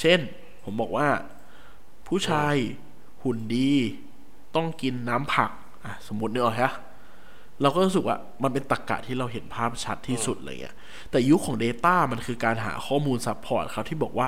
[0.00, 0.18] เช่น
[0.64, 1.08] ผมบอกว่า
[2.06, 2.54] ผู้ชาย
[3.22, 3.70] หุ่นดี
[4.56, 5.50] ต้องกินน้ำผัก
[5.84, 6.72] อะสมมตินึกออกฮะ
[7.62, 10.76] เราก็รู้สึกว่ามันเป็นตรรกะที่เราเห็นภาพชัดที่สุดอะไรเงี้ย
[11.10, 14.26] แต่ยุคของ Data มันคือการหาข้อมูล support ครับที่บอกว่า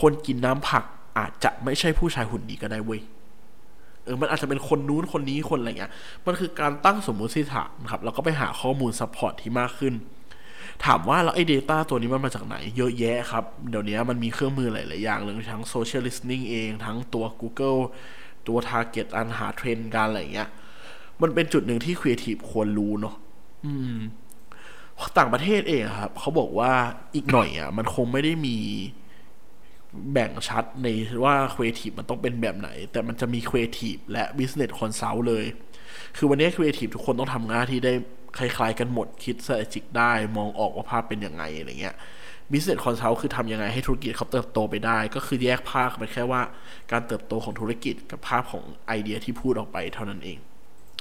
[0.00, 0.84] คนกินน้ำผัก
[1.18, 3.00] อาจจะไม่ใช่ผู้ชายหุ่นดีก็ได้เว้ย
[4.04, 5.92] เออมันอาจจะเป็นคนนู้นคนนี้คนอะไรเงี้ย
[6.26, 9.94] มันคือการตั้งสมมุติฐานครับแล้วก็ไปหาข้อมูล support ที่มากขึ้น
[10.84, 17.80] ถามว่าแล้วไอ้ Data ตัวนี้มันมาจากไหน เยอะแยะครับ เดี๋ยวนี้มันมีเครื่องมือหลาย ๆ อย่างเลยทั้ง Social Listening เอง ทั้งตัว Google
[18.46, 20.48] ตัว Target อันหาเทรนด์การอะไรเงี้ย
[21.22, 23.14] มันเป็นจุดหนึ่งที่ Creative ควรรู้เนาะ
[23.66, 23.98] อืม
[25.18, 26.72] ต่างประเทศเองอะครับเขาบอกว่า
[27.14, 28.56] อีกหน่อยอะ มันคงไม่ได้มี
[30.12, 30.86] แบ่งชัดใน
[31.24, 35.44] ว่า Creative มันต้องเป็นแบบไหน แต่มันจะมี Creative และ Business Consult เลย
[36.16, 37.92] คือวันนี้ Creative ทุกคนต้องทำงานที่ได้
[38.38, 41.96] คล้ายๆกันหมดคิด strategic ได้ มองออกว่าภาพเป็นยังไงอะไรเงี้ย
[42.52, 46.42] Business Consult คือทำยังไงให้ธุรกิจเขาเติบโตไปได้ ก็คือแยกภาคไปแค่ว่า
[46.92, 50.38] การเติบโตของธุรกิจกับภาพของไอเดียที่พูดออกไปเท่านั้นเอง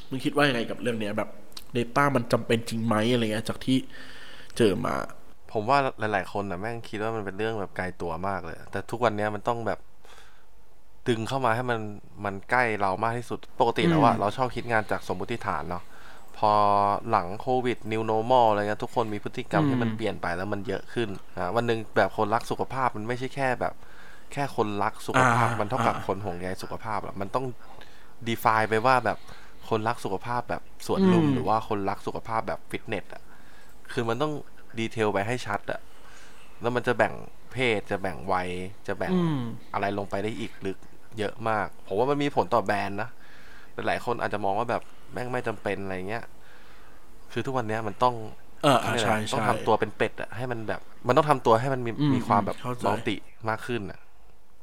[0.10, 1.30] มึงคิดว่ายังไงกับเรื่องเนี้ยแบบ
[1.78, 3.78] Data มันจำเป็นจริงไหมอะไรเงี้ยจากที่
[4.58, 4.96] เจอมา
[5.52, 9.80] ผมว่าหลาย ๆ คนนะแม่งคิดว่ามันเป็นเรื่องแบบไกลตัวมากเลย แต่ทุกวันเนี้ยมันต้องแบบ
[11.08, 11.80] ดึงเข้ามาให้มัน
[12.26, 15.84] มันใกล้เรามากที่สุดปกติแล้วอะอืมเราชอบคิดงานจากสมมติฐานเนาะ
[16.38, 16.52] พอ
[17.10, 23.74] หลังโควิด new normal อะไรเงี้ยทุกคนมีพฤติกรรมที่มันเปลี่ยนไปแล้วมันเยอะขึ้นนะวันหนึ่งแบบคนรักสุขภาพมันไม่ใช่แค่แบบ
[24.34, 27.46] แค่คนรักสุขภาพอ่ามัมันเท่ากับอ่าคนห่วงใยสุขภาพอะมันต้อง
[28.28, 29.18] define ไปว่าแบบ
[29.70, 33.24] คนรักสุขภาพแบบสวนลุมอืมหรือว่าคนรักสุขภาพแบบฟิตเนสอะ
[33.92, 34.34] คือมันต้อง
[34.80, 35.80] ดีเทลไปให้ชัดอะ
[36.62, 37.14] แล้วมันจะแบ่ง
[37.52, 38.50] เพศจะแบ่งวัย
[38.88, 39.42] จะแบ่งอืม
[39.74, 40.78] อะไรลงไปได้อีกลึก
[41.20, 43.10] เยอะมาก ผมว่ามันมีผลต่อแบรนด์นะ
[43.74, 44.82] แต่หลายคนอาจจะมองว่าแบบ
[45.14, 46.24] แม่งไม่จำเป็นอะไรเงี้ย
[47.32, 48.16] คือทุกวันเนี้ยมันต้อง
[48.64, 53.16] เอออะนี่แหละใช่ต้องใช่ทำตัวเป็นเป็ดอะให้มันแบบ มันต้องทำตัวให้มันมีอืมมีความแบบเข้าใจ multi
[53.50, 54.00] มากขึ้นอะ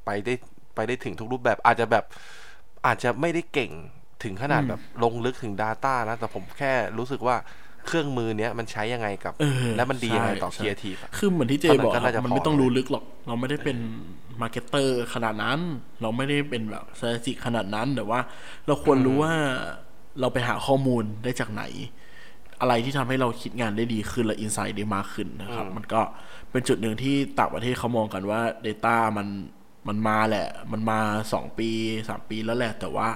[0.05, 0.35] ไปได้
[0.75, 2.05] ไปได้ถึงทุกรูปแบบอาจจะแบบ
[2.87, 3.73] อาจจะไม่ได้เก่ง
[4.25, 7.37] ถึงขนาดแบบลงลึกถึง Data นะ แต่ผมแค่รู้สึกว่า
[7.87, 13.79] เครื่องมือเนี้ยมันใช้ยังไงกับเออและมันดียังไงต่อใช่ครีเอทีฟอะคือเหมือนที่เจเท่านั้นบอกก็น่าจะมันพอไม่ต้องรู้ลึกหรอก เราไม่ได้เป็น
[14.43, 15.59] marketer ขนาดนั้น
[16.03, 18.21] เราไม่ได้เป็นแบบ s t r a t e g i c ขนาดนั้น แต่ว่า
[18.67, 19.33] เราควรรู้ว่า
[20.21, 21.63] เราไปหาข้อมูลได้จากไหน
[22.61, 26.01] อะไรที่ทำให้เราคิดงานได้ดีขึ้นและ insight ได้มากขึ้นนะครับ มันก็
[26.51, 29.29] เป็นจุดหนึ่งที่ต่างประเทศเขามองกันว่า Data มัน
[29.89, 30.99] มันมาแหละ มันมา
[31.33, 31.71] สองปี
[32.09, 33.09] สามปีแล้วแหละ แต่ว่า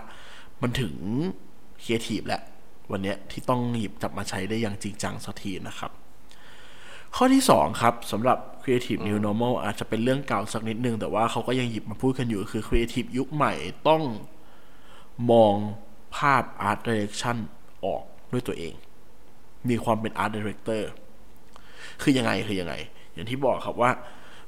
[0.63, 0.95] มันถึง
[1.83, 2.43] ครีเอทีฟแหละ
[2.91, 5.91] วันนี้ที่ต้องหยิบจับมาใช้ได้อย่างจริงจังสักทีนะครับ
[7.17, 13.53] ข้อที่สองครับสำหรับ Creative New Normal อาจจะเป็นเรื่องเก่าสักนิดนึง แต่ว่าเขาก็ยังหยิบมาพูดกันอยู่คือ Creative ยุคใหม่
[13.89, 14.03] ต้อง
[15.31, 15.55] มอง
[16.17, 17.37] ภาพ Art Direction
[17.85, 18.75] ออกด้วยตัวเอง
[19.69, 20.83] มีความเป็น Art Director
[22.03, 22.75] คือยังไงคือยังไง
[23.13, 23.91] อย่างที่บอกครับว่า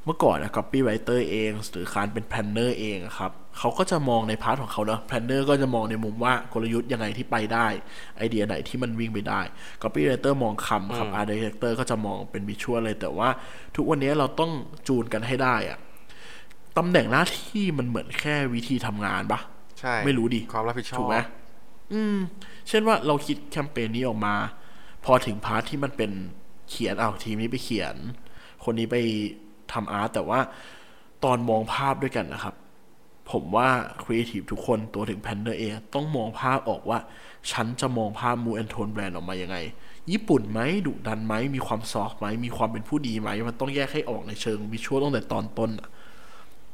[0.04, 7.66] เมื่อก่อนนะ copywriter เอง หรือการเป็น planner เองอะครับ เขาก็จะมองใน part ของเขาเนอะ planner ก็จะมองในมุมว่ากลยุทธ์ยังไงที่ไปได้
[8.16, 9.40] ไอเดียไหนที่มันวิ่งไปได้
[9.82, 13.28] copywriter มองคำครับ art director ก็จะมองเป็น visual เลย แต่ว่า
[13.76, 14.50] ทุกวันนี้เราต้อง
[14.88, 15.78] จูนกันให้ได้อะ
[16.78, 19.40] ตำแหน่งหน้าที่มันเหมือนแค่วิธีทำงานปะ
[19.80, 21.16] ใช่ ไม่รู้ดิความรับผิดชอบถูกไหม
[21.92, 22.18] อืม
[22.68, 24.34] เช่นว่าเราคิดแคมเปญนี้ออกมา
[25.04, 26.10] พอถึง part ที่มันเป็น
[26.70, 27.96] เขียนเอาวทีมนี้ไปเขียน
[28.64, 28.96] คนนี้ไป
[29.72, 30.40] ทำ art แต่ว่า
[31.24, 32.54] ตอนมองภาพด้วยกันนะครับ
[33.32, 33.68] ผมว่า
[34.02, 36.98] ครีเอทีฟทุกคนรวมถึง planner เองต้องมองภาพออกว่า
[37.52, 39.56] ฉันจะมองภาพ mood and tone แบรนด์ออกมายังไง
[40.10, 45.88] ญี่ปุ่นไหมดุดันไหม มีความ soft ไหม มีความเป็นผู้ดีไหม มันต้องแยกให้ออกในเชิง visual ตั้งแต่ตอนต้นอะ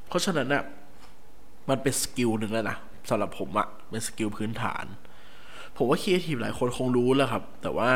[0.08, 0.62] เพราะฉะนั้นน่ะ
[1.68, 2.76] มันเป็น skill หนึ่งแล้วนะ
[3.08, 4.84] สำหรับผมอะเป็น skill พื้นฐาน
[5.76, 7.90] ผมว่าครีเอทีฟหลายคนคงรู้แล้วครับ แต่ว่า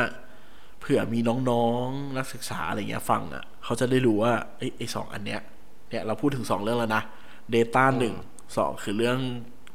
[0.79, 1.19] เผื่อมี
[1.49, 4.33] น้องๆนักศึกษาอะไรเงี้ยฟังอะเขาจะได้รู้ว่า
[4.77, 5.41] ไอ้สองอันเนี้ย
[5.89, 7.03] เนี่ยเราพูดถึงสองเรื่องแล้วนะ
[7.55, 8.15] Data หนึ่ง
[8.57, 9.17] สองคือเรื่อง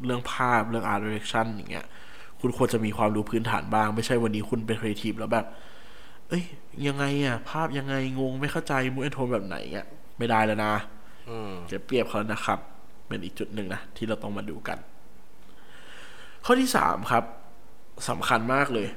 [0.04, 1.86] เรื่องภาพเรื่อง Art Direction อย่างเงี้ย
[2.40, 5.46] คุณควรจะมีความรู้พื้นฐานบ้าง ไม่ใช่วันนี้คุณเป็นครีเอทีฟแล้วแบบ
[6.28, 6.44] เอ้ย
[6.86, 10.72] ยังไงอะ ภาพยังไงงงไม่เข้าใจ mood and tone แบบไหนเงี้ยไม่ได้แล้วนะ
[11.28, 12.58] อืมจะเปรียบเขานะครับ
[13.08, 14.78] เป็นอีกจุดหนึ่งนะ ที่เราต้องมาดูกัน
[16.44, 17.24] ข้อที่สามครับ
[18.08, 18.88] สำคัญมากเลย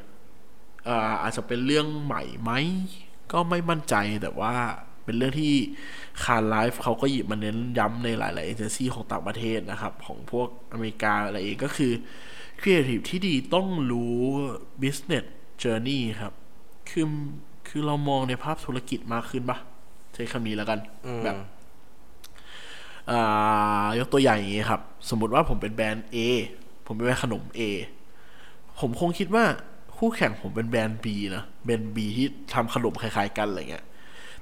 [0.88, 2.52] อ่าอาจจะเป็นเรื่องใหม่ไหม
[3.32, 4.54] ก็ไม่มั่นใจแต่ว่า
[5.10, 5.54] เป็นเรื่องที่
[6.24, 11.91] คาร์ไลฟ์เขาก็หยิบมาเน้นย้ำในหลาย ๆ เอเจนซี่ของต่างประเทศนะครับ ของพวกอเมริกาอะไรเองก็คือ
[12.60, 14.17] ครีเอทีฟที่ดีต้องรู้
[14.82, 15.26] business
[15.62, 16.34] journey ครับ
[16.89, 17.06] คือ
[17.67, 19.58] คือเรามองในภาพธุรกิจมากขึ้นปะ
[20.13, 21.36] ใช้คำนี้แล้วกันอืมแบบ
[23.12, 26.17] อ่ายกตัวอย่างอย่างนี้ครับ สมมุติว่าผมเป็นแบรนด์ A
[26.86, 27.62] ผมเป็นแบรนด์ขนม A
[28.80, 29.45] ผมคงคิดว่า
[29.98, 33.86] คู่แข่งผมเป็นแบรนด์ B นะแบรนด์ B ที่ทำขนมคล้าย ๆ กันอะไรเงี้ย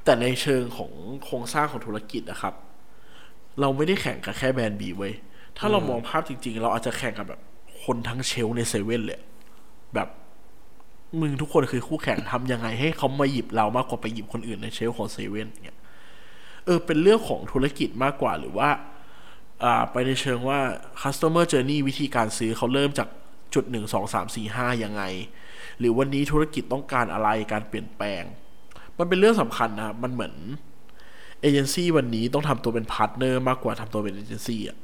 [0.03, 0.91] แต่ในเชิงของ
[1.23, 2.53] โครงสร้างของธุรกิจนะครับ
[3.59, 5.13] เราไม่ได้แข่งกับแค่แบรนด์ B เว้ย
[5.57, 7.41] ถ้าเรามองภาพจริง ๆ เราอาจจะแข่งกับแบบ
[7.83, 9.21] คนทั้งเชลในเซเว่นเลย
[9.93, 10.07] แบบ
[11.19, 15.79] มึงทุกคนคือคู่แข่งทำยังไงให้เขามาหยิบเรามากกว่าไปหยิบคนอื่นในเชลของเซเว่นเงี้ย
[16.65, 18.69] เออเป็นเรื่องของธุรกิจมากกว่าหรือว่า
[19.63, 20.59] อ่า ไปในเชิงว่า
[21.01, 23.07] customer journey วิธีการซื้อเขาเริ่มจาก
[23.53, 25.03] จุดหนึ่งสองสามสี่ห้ายังไง
[25.79, 28.23] หรือวันนี้ธุรกิจต้องการอะไรการเปลี่ยนแปลง
[28.99, 30.33] มันเป็นเรื่องสำคัญนะครับมันเหมือน
[31.41, 34.77] เอเจนซี่วันนี้ต้องทำตัวเป็น partner มากกว่าทำตัวเป็นเอเจนซี่อะ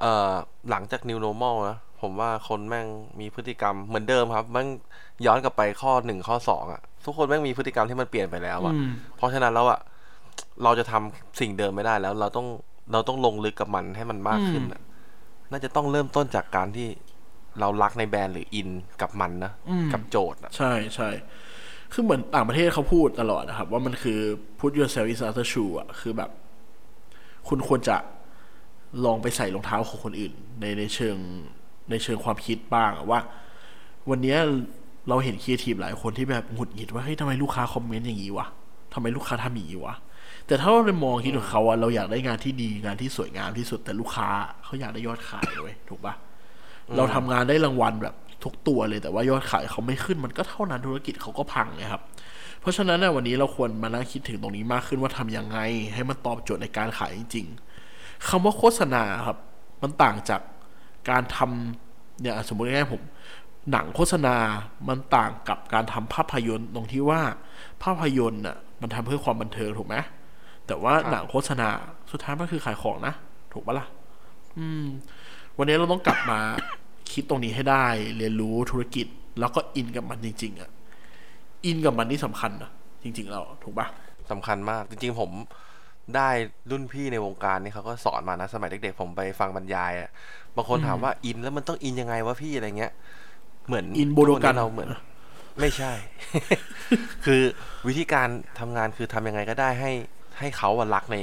[0.00, 0.32] เอ่อ
[0.70, 2.86] หลังจาก new normal นะผมว่าคนแม่ง
[3.20, 4.68] มีพฤติกรรมเหมือนเดิมครับแม่ง
[5.26, 9.80] ย้อนกลับไปข้อหนึ่งข้อสองอะทุกคนแม่งมีพฤติกรรมที่มันเปลี่ยนไปแล้วอะอืมเพราะฉะนั้นแล้วอะ
[10.62, 12.46] เราจะทำสิ่งเดิมไม่ได้แล้ว เราต้อง
[12.92, 14.80] เราต้องลงลึกกับมันให้มันมากขึ้นอะ
[15.50, 16.88] น่าจะต้องเริ่มต้นจากการที่
[17.60, 18.68] เรารักในแบรนด์หรืออิน
[19.00, 21.08] กับมันนะอืมกับโจทย์อะใช่ใช่
[21.92, 24.18] คือเหมือนต่างประเทศเขาพูดตลอดนะครับ ว่ามันคือ
[24.58, 26.30] put yourself in other shoe อะคือแบบ
[27.48, 27.96] คุณควรจะ
[29.04, 31.16] ลองไปใส่รองเท้าของคนอื่น ในในเชิง
[31.90, 33.20] ในเชิงความคิดบ้างว่า
[34.10, 34.36] วันนี้
[35.08, 38.46] เราเห็นครีเอทีฟหลายคนที่แบบหงุดหงิดว่าเฮ้ยทำไมลูกค้าคอมเมนต์อย่างนี้วะ
[38.94, 39.94] ทำไมลูกค้าทำอย่างนี้วะ
[40.46, 44.28] แต่ถ้าเราไปมองคิดของเขาอะเราอยากได้งานที่ดีงานที่สวยงามที่สุดแต่ลูกค้า
[44.64, 46.14] เขาอยากได้ยอดขายด้ยถูกปะ
[46.96, 52.02] เราทำงานได้รางวัลแบบ ทุกตัวเลยแต่ว่ายอดขายเขาไม่ขึ้นมันก็เท่านั้นธุรกิจเขาก็พังไงครับ
[52.60, 55.58] เพราะฉะนั้นวันนี้เราควรมานั่งคิดถึงตรงนี้มากขึ้นว่าทำยังไง
[55.94, 57.46] ให้มันตอบโจทย์ในการขายจริง
[57.86, 59.38] ๆคำว่าโฆษณาครับ
[59.82, 60.40] มันต่างจาก
[61.10, 63.02] การทำเนี่ยสมมติง่ายผม
[63.72, 64.36] หนังโฆษณา
[64.88, 67.20] มันต่างกับการทำภาพยนตร์ตรงที่ว่า
[67.82, 69.96] ภาพยนตร์น่ะมันทำเพื่อความบันเทิงถูกไหม
[70.66, 71.68] แต่ว่าหนังโฆษณา
[72.10, 73.14] สุดท้ายมันคือขายของนะ
[73.52, 73.86] ถูกปะล่ะ
[74.58, 74.84] อืม
[75.58, 76.40] วันนี้เราต้องกลับมา
[77.12, 79.06] คิดตรงนี้ให้ได้ เรียนรู้ธุรกิจ
[79.40, 80.70] แล้วก็อินกับมันจริง ๆอะ
[81.66, 82.70] อินกับมันนี่สำคัญนะ
[83.02, 83.86] จริง ๆ เราถูกปะ
[84.30, 85.30] สำคัญมากจริง ๆ ผม
[86.16, 86.28] ได้
[86.70, 90.10] รุ่นพี่ในวงการนี่เขาก็สอนมานะสมัยเด็กๆผมไปฟังบรรยายอะ
[90.56, 92.92] บางคนถามว่าอินแล้วมันต้องอินยังไงวะพี่อะไรเงี้ย
[93.66, 94.88] เหมือนอินโบโดกันเราเหมือน
[95.60, 95.92] ไม่ใช่
[97.24, 97.42] คือ
[97.86, 99.92] วิธีการทำงานคือทำยังไงก็ได้ให้
[100.38, 101.16] ให้เขาอะรักใน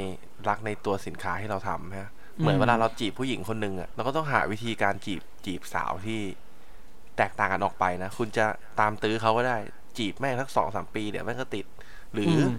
[0.50, 6.22] รักในตัวสินค้าที่เราทำฮะ เหมือนเวลาเราจีบผู้หญิงคนหนึ่งอะเราก็ต้องหาวิธีการจีบจีบสาวที่
[7.18, 8.46] แตกต่างกันออกไปนะ คุณจะ
[8.80, 9.58] ตามตื้อเขาก็ได้
[9.98, 11.66] จีบแม่งสักสองสามปีเดี๋ยวแม่งก็ติด
[12.14, 12.52] หรืออม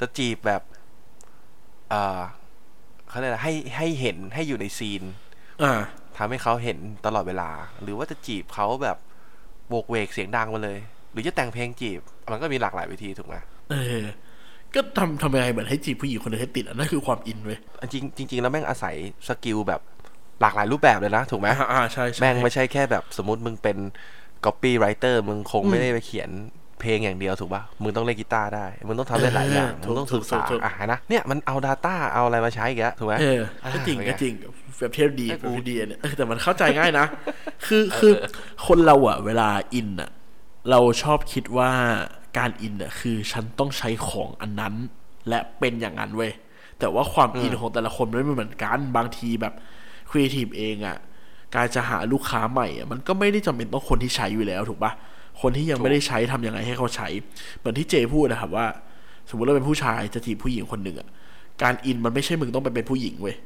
[0.00, 0.62] จะจีบแบบ
[1.90, 2.20] เอ่อ
[3.08, 5.02] เขาเรียกอะไรให้ให้เห็นให้อยู่ในซีน
[5.62, 5.80] อ่า
[6.16, 7.50] ทำให้เขาเห็นตลอดเวลา
[7.82, 8.98] หรือว่าจะจีบเขาแบบ
[9.68, 10.78] โบกเวกเสียงดังมาเลย
[11.12, 13.36] หรือจะแต่งเพลงจีบ มันก็มีหลากหลายวิธีถูกไหม
[13.70, 14.02] เออ
[14.76, 17.58] ก็ทำทำยังไงเหมือนให้จีบผู้หญิงคนหนึงให้ติดอันนั่นคือความอินเว้ย
[17.92, 18.94] จริงจริง ๆ แล้วแม่งอาศัย
[19.28, 19.80] สกิลแบบ
[20.40, 23.76] หลากหลายรูปแบบเลยนะ ถูกไหมอ่าอ่าใช่ใช่แม่งไม่ใช่แค่แบบสมมติมึงเป็น
[24.44, 26.30] copywriter มึงคงไม่ได้ไปเขียน
[26.80, 33.40] เพลงอย่างเดียวถูกป่ะมึงต้องเล่นกีตาร์ได้ มึงต้องทำได้หลายอย่าง มึงต้องศึกษาอะนะเนี่ยมันเอา Data เอาอะไรมาใช้อีกแล้วถูกไหมเออ
[33.74, 34.34] ก็จริงเป็นไงก็จริง
[34.78, 37.06] แบบเทียบดีไอ้แบกูบดีเนี่ยเออแต่มันเข้าใจง่ายนะ
[37.66, 38.12] คือคือ
[38.66, 40.10] คนเราอะเวลาอินอะ
[40.70, 41.70] เราชอบคิดว่า
[42.38, 44.74] การอินอะคือฉันต้องใช้ของอันนั้น
[45.28, 46.32] และเป็นอย่างนั้นเว้ย
[46.78, 49.54] แต่ว่าความอินของแต่ละคนไม่เหมือนกันบางทีแบบ
[50.10, 50.96] ครีเอทีฟเองอะ
[51.54, 54.92] การจะหาลูกค้าใหม่อะมันก็ไม่ได้จำเป็นต้องคนที่ใช้อยู่แล้วถูกปะ
[55.40, 57.08] คนที่ยังไม่ได้ใช้ทำยังไงให้เขาใช้
[57.58, 58.66] เหมือนที่เจพูดนะครับว่า
[59.28, 61.08] สมมติเราเป็นผู้ชายจะจีบผู้หญิงคนหนึ่งอะ
[61.62, 63.36] การอินมันไม่ใช่มึงต้องไปเป็นผู้หญิงเว้ย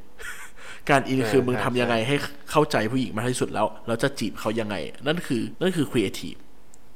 [0.89, 2.15] การอินเออคือมึงใช่ทำยังไงให้
[2.51, 4.75] เข้าใจผู้หญิงมากที่สุดแล้ว เราจะจีบเขายังไง
[5.07, 6.35] นั่นคือนั่นคือครีเอทีฟ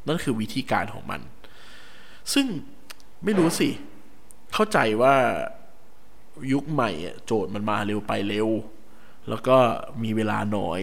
[0.07, 1.21] นั่นคือวิธีการของมัน
[2.33, 2.45] ซึ่ง
[3.23, 3.69] ไม่รู้สิ
[4.53, 5.15] เข้าใจว่า
[6.53, 8.49] ยุคใหม่อะโจทย์มันมาเร็วไปเร็ว
[9.29, 9.57] แล้วก็
[10.03, 10.81] มีเวลาน้อย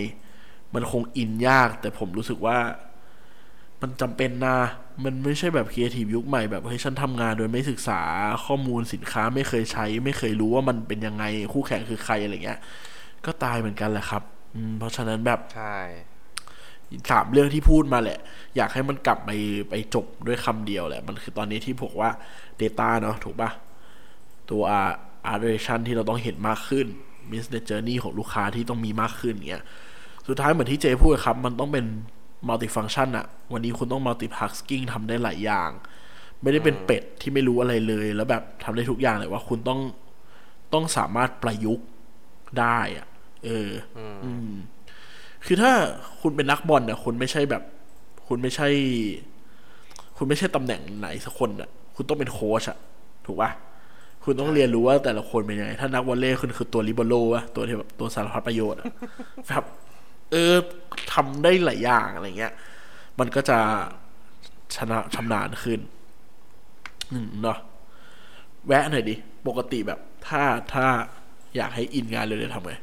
[0.74, 2.59] มันคงอินยาก แต่ผมรู้สึกว่า
[3.81, 4.59] มันจำเป็นนะ
[5.05, 8.00] มันไม่ใช่แบบครีเอทีฟยุคใหม่แบบเฮ้ยฉันทำงานโดยไม่ศึกษา
[8.44, 12.61] ข้อมูลสินค้าไม่เคยใช้ ไม่เคยรู้ว่ามันเป็นยังไงคู่แข่งคือใครอะไรเงี้ย
[13.26, 14.22] ก็ตายเหมือนกันแหละครับ
[14.55, 15.76] อืมเพราะฉะนั้นแบบใช่
[17.11, 18.18] สามเรื่องที่พูดมาแหละ
[18.57, 19.31] อยากให้มันกลับไป
[19.70, 22.11] ไปจบด้วยคำเดียวแหละ มันคือตอนนี้ที่บอกว่า
[22.61, 23.50] Data เนาะถูกปะ
[24.50, 24.62] ตัว
[25.33, 26.87] a r t i o n ที่เราต้องเห็นมากขึ้น
[27.31, 29.64] business journey ของลูกค้าที่ต้องมีมากขึ้นเงี้ย
[30.28, 31.87] สุดท้ายเหมือนที่เจพูดครับ มันต้องเป็น
[32.48, 35.70] multi function อะวันนี้คุณต้อง multi tasking ทำได้หลายอย่าง
[36.42, 39.81] ไม่ได้เป็นเป็ดที่ไม่รู้อะไรเลย แล้วแบบทำได้ทุกอย่างเลยว่าคุณต้อง
[40.72, 41.87] ต้องสามารถประยุกต์
[42.61, 43.07] ได้อะ
[43.44, 43.70] เออ
[44.24, 44.52] อืม
[45.46, 45.72] คือถ้า
[46.20, 47.62] คุณเป็นนักบอลเนี่ยคุณไม่ใช่แบบ
[48.28, 48.68] คุณไม่ใช่
[50.16, 52.78] คุณไม่ใช่ตำแหน่งไหนสักคนอะคุณต้องเป็นโค้ชอะ
[53.26, 53.50] ถูกปะ
[54.24, 58.87] คุณต้องเรียนรู้ว่าแต่ละคนเป็นยังไง ถ้านักวอลเลย์คุณคือตัวลิเบโรวะตัวที่แบบตัวสารพัดประโยชน์อะ
[59.48, 59.64] แบบ
[60.31, 60.55] เออ
[61.12, 62.52] ทำได้หลายอย่างอะไรเงี้ย
[63.18, 63.59] มันก็จะ
[64.76, 65.81] ชนะชำนาญขึ้น
[67.12, 67.59] อืมเนาะ
[68.66, 69.14] แวะหน่อยดิ
[69.46, 70.85] ปกติแบบ ถ้าถ้า
[71.57, 72.74] อยากให้อินงานเลยจะทำไง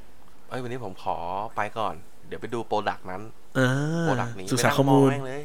[0.48, 1.18] เอ้ยวันนี้ผมขอ
[1.56, 1.96] ไปก่อน
[2.30, 3.22] เดี๋ยวไปดู product นั้น
[3.60, 3.70] อ่า
[4.04, 5.44] product นี้ศึกษาไปนั่งข้อมูลแม่งเลย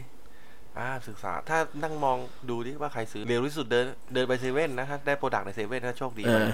[0.78, 2.16] อ่าศึกษาถ้านั่งมอง
[2.50, 6.48] ดูดิว่าใครซื้อเร็วที่สุดเดินเดินไปเซเว่นนะถ้าได้ product ในเซเว่นถ้าโชคดีเออ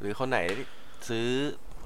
[0.00, 0.38] หรือคนไหน
[1.08, 1.26] ซื้อ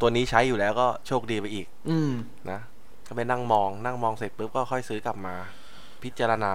[0.00, 2.12] ตัวนี้ใช้อยู่แล้วก็โชคดีไปอีก อืม
[2.50, 2.60] นะ
[3.08, 5.34] ก็ไปนั่งมองนั่งมองเสร็จปุ๊บก็ค่อยซื้อกลับมา
[6.02, 6.52] พิจารณา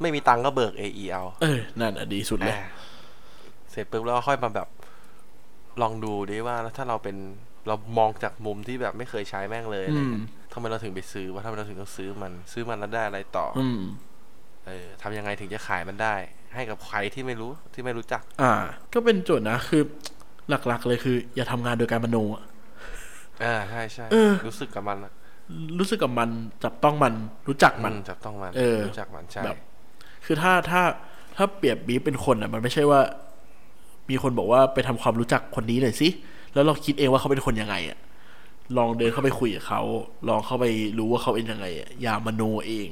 [0.00, 2.64] ไม่มีตังค์ก็เบิก AE เอาเออนั่นอะดีสุดเลยอ่า
[3.70, 4.68] เสร็จปุ๊บแล้วก็ค่อยมาแบบ
[5.82, 7.16] ลองดูดิว่าถ้าเราเป็น
[7.66, 10.22] เรามองจากมุมที่แบบไม่เคยใช้แม่งเลยอะไรอืมเงี้ย
[10.54, 13.80] ทำไมเราถึงไปซื้อว่าทำไมเราถึงต้องซื้อมัน ซื้อมันแล้วได้อะไรต่อออืม
[14.66, 16.14] เออทำยังไงถึงจะขายมันได้
[16.54, 18.52] ให้กับใครที่ไม่รู้ที่ไม่รู้จัก อ่า
[18.92, 19.82] ก็เป็นโจทย์นะคือ
[20.48, 22.42] หลักๆเลยคือ อย่าทำงานโดยการมโนอะ
[23.42, 25.12] อ่าใช่ใช่เออรู้สึกกับมันอะ
[25.78, 26.30] รู้สึกกับมัน
[26.64, 27.14] จับต้องมัน
[27.48, 29.56] รู้จักมันอืจับต้องมัน เออรู้จักมันใช่แบบ
[30.24, 30.82] คือถ้าถ้า
[31.36, 33.00] ถ้าเปรียบบีฟเป็นคนอะ มันไม่ใช่ว่า
[34.10, 36.08] มีคนบอกว่าไปทำความรู้จักคนนี้หน่อยสิ
[36.54, 37.98] แล้วเราคิดเองว่าเขาเป็นคนยังไงอะ
[38.78, 39.82] ลองเดินเข้าไปคุยกับเขา
[40.28, 40.66] ลองเข้าไป
[40.98, 42.88] รู้ว่าเขาเป็นยังไงอะอย่ามโนเอง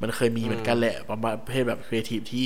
[0.00, 2.44] มันเคยมีเหมือนกันแหละ ประมาณประเภทแบบครีเอทีฟที่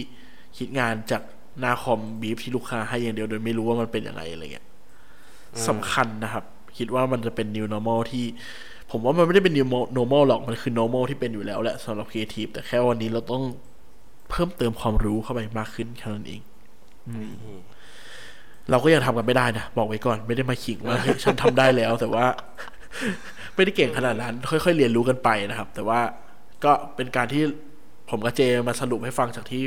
[0.59, 1.23] คิดงานจาก
[1.61, 4.67] หน้าคอมบีฟที่ลูกค้าให้อย่างเดียวโดยไม่รู้ว่ามันเป็นยังไงอะไรเงี้ย
[5.69, 6.45] สำคัญนะครับ
[6.79, 8.25] คิดว่ามันจะเป็น new normal ที่
[8.91, 13.43] ผมว่ามันไม่ได้เป็น new normal หรอกมันคือ normal ที่เป็นอยู่แล้วแหละสำหรับครีเอทีฟแต่แค่วันนี้เราต้อง
[14.31, 16.41] เพิ่มเติมความรู้เข้าไปมากขึ้นแค่นั้นเอง
[18.70, 22.26] เราก็ยังทำกันไม่ได้นะ บอกไว้ก่อนไม่ได้มาขิงว่าเฮ้ยฉันทำได้แล้ว แต่ว่า
[23.54, 26.00] ไม่ได้เก่งขนาดนั้น ค่อย ๆ เรียนรู้กันไปนะครับ แต่ว่า
[26.64, 27.42] ก็เป็นการที่
[28.11, 29.64] ผมกับเจมาสรุปให้ฟังจากที่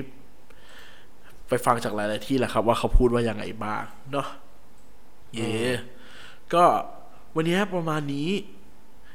[1.49, 4.27] ไปฟังจากหลาย ๆ ที่แหละครับ ว่าเขาพูดว่ายังไงบ้างเนาะ
[5.35, 5.53] เย่
[6.53, 6.63] ก็
[7.35, 8.29] วันนี้ประมาณนี้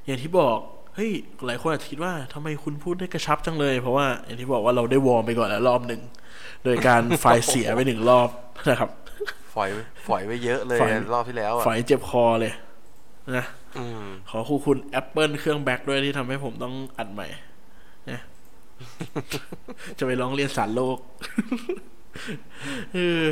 [0.07, 0.59] อย่างที่บอก
[0.99, 1.13] เฮ้ย
[1.47, 6.01] หลายคนอาจจะคิดว่าทำไมคุณพูดได้กระชับจังเลย เพราะว่าอย่างที่บอกว่าเราได้วอร์มไปก่อนแล้วรอบหนึ่ง
[6.65, 8.29] โดยการไฟล์เสียไปหนึ่งรอบ
[8.71, 8.91] นะครับ
[9.55, 9.69] ฝอย
[10.07, 12.53] ฝอยไว้เยอะเลยฝอยรอบที่แล้วอะฝอยเจ็บคอเลย
[13.37, 13.45] นะ
[13.79, 17.27] อืมขอขอบคุณ Apple เครื่อง Mac ด้วยที่ทำให้ผมต้องอัดใหม่
[18.11, 18.21] นะ
[19.99, 20.99] จะไปร้องเรียนศาลโลก
[22.95, 23.23] เออ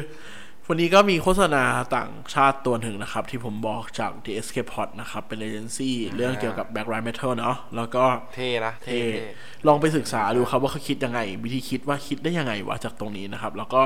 [0.69, 1.65] วันนี้ก็มีโฆษณา
[1.97, 9.27] ต่างชาติตัวหนึ่งนะครับ ที่ผมบอกจาก The Escape Pod นะครับ เป็นเอเจนซี่เรื่องเกี่ยวกับ Background Metal เนาะแล้วก็เท่นะเท่เท่เท่
[9.67, 13.83] ลองไปศึกษาดูครับว่าเขาคิดยังไง วิธีคิดว่าคิดได้ยังไงวะจากตรงนี้นะครับ แล้วก็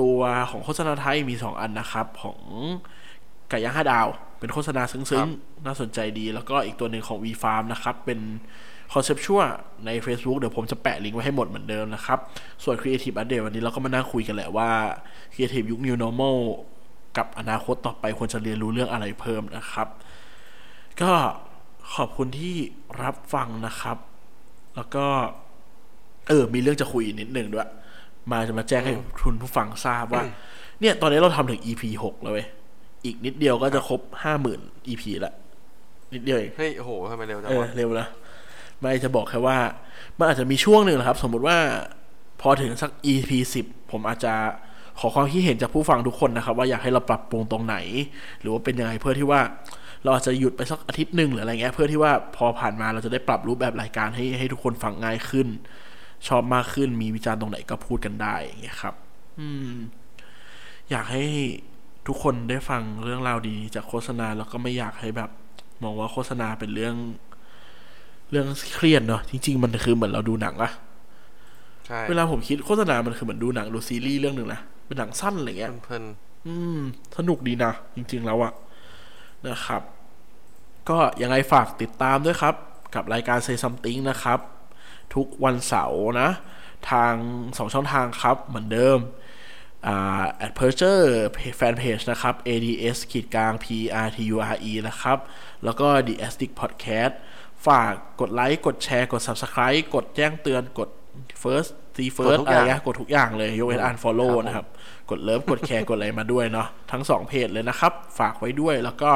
[0.00, 0.18] ตัว
[0.50, 2.38] ของโฆษณาไทยมีสองอันนะครับ ของ
[3.50, 4.06] ไก่ย่างห้าดาว
[4.38, 8.20] เป็นโฆษณาซึ้งๆ น่าสนใจดี แล้วก็อีกตัวหนึ่งของ V Farm นะครับ เป็น
[8.92, 9.38] คอนเซปชว
[9.86, 12.18] ใน Facebook เดี๋ยวผมจะแปะลิงก์ไว้ให้หมดเหมือนเดิมนะครับ
[12.64, 14.70] ส่วน Creative Update วันนี้เราก็มานั่งคุยกันแหละว่า
[15.32, 16.38] Creative ยุค New Normal
[17.16, 19.88] กับอนาคตต่อไปควรจะเรียนรู้เรื่องอะไรเพิ่มนะครับ
[21.02, 21.12] ก็
[21.94, 22.56] ขอบคุณที่
[23.02, 23.96] รับฟังนะครับ
[24.76, 25.06] แล้วก็
[26.28, 27.68] เออ มีเรื่องจะคุยอีกนิดหนึ่งด้วย
[28.30, 30.22] มาจะมาแจ้งให้ทุนผู้ฟังทราบว่า
[30.80, 32.46] เนี่ย ตอนนี้เราทำถึง EP หกแล้วเว้ย
[33.04, 35.34] อีกนิดเดียวก็จะครบห้าหมื่น EP ละ
[36.14, 38.06] นิดเดียวเอง เฮ้ย โอ้โหทำไมเร็วจังเออวะเร็วนะ
[38.80, 39.58] ไม่จะบอกแค่ว่า
[40.18, 41.58] มันอาจจะมีช่วงหนึ่งนะครับ สมมุติว่า
[42.40, 44.34] พอถึงสัก EP สิบผมอาจจะ
[45.00, 47.76] ขอความคิดเห็นจากผู้ฟังทุกคนนะครับ ว่าอยากให้เราปรับปรุงตรงไหน
[48.40, 49.40] หรือว่าเป็นยังไงเพื่อที่ว่า
[50.02, 55.48] เราอาจจะหยุดไปสักอาทิตย์หนึ่งหรืออะไรเงี้ยเพื่อที่ว่าพอผ่านมาเราจะได้ปรับรูปแบบรายการให้ให้ทุกคนฟังง่ายขึ้น
[56.28, 58.94] ชอบมากขึ้นมีวิจารณ์ตรงไหนก็พูดกันได้อย่างเงี้ยครับ
[59.40, 59.72] อืม
[60.90, 61.24] อยากให้
[62.06, 65.30] ทุกคนได้ฟังเรื่องราวดีจากโฆษณาแล้วก็ไม่อยากให้แบบ
[65.82, 66.94] มองว่าโฆษณาเป็นเรื่อง
[68.30, 70.72] เรื่องเครียดเนาะจริง ๆ มันคือเหมือนเราดูหนังอะ
[71.86, 76.04] ใช่เวลาผมคิดโฆษณามันคือเหมือนดูหนังดูซีรีส์เรื่องหนึ่งนะเป็นหนังสั้นอะไรเงี้ยเพลิน
[76.46, 76.80] อืม
[77.16, 78.52] สนุกดีนะ จริง ๆ แล้วอะ
[79.48, 79.82] นะครับ
[80.88, 82.54] ก็ยังไงฝากติดตามด้วยครับ
[82.94, 84.38] กับรายการ Say Something นะครับ
[85.14, 86.30] ทุกวันเสาร์นะ
[86.90, 87.14] ทาง
[87.58, 88.98] สองช่องทางครับ เหมือนเดิม
[89.86, 91.00] อ่า at p e r c h e r
[91.56, 93.66] แฟนเพจนะครับ ads ขีดกลาง p
[94.06, 95.18] r t u r e นะครับ
[95.64, 97.14] แล้วก็ the astic podcast
[97.66, 100.88] ฝากกดไลค์ กดแชร์ กด Subscribe กดแจ้งเตือน กด
[101.42, 104.66] First ตีกด First ทุกอะอไรย่างเงี้ยกดทุกอย่างเลยยกเว้นอัน follow ครับผมนะครับ
[105.10, 109.10] กดเลิฟกดแชร์ กดอะไรมาด้วยเนาะทั้งสองเพจเลยนะครับ ฝากไว้ด้วยแล้วก็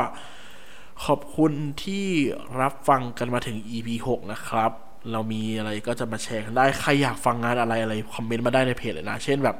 [1.06, 2.06] ขอบคุณที่
[2.60, 4.72] รับฟังกันมาถึง EP 6 นะครับ
[5.12, 9.56] เรามีอะไรก็จะมาแชร์กันได้ ใครอยากฟังงานอะไรอะไร คอมเมนต์มาได้ในเพจเลยนะ เช่นแบบ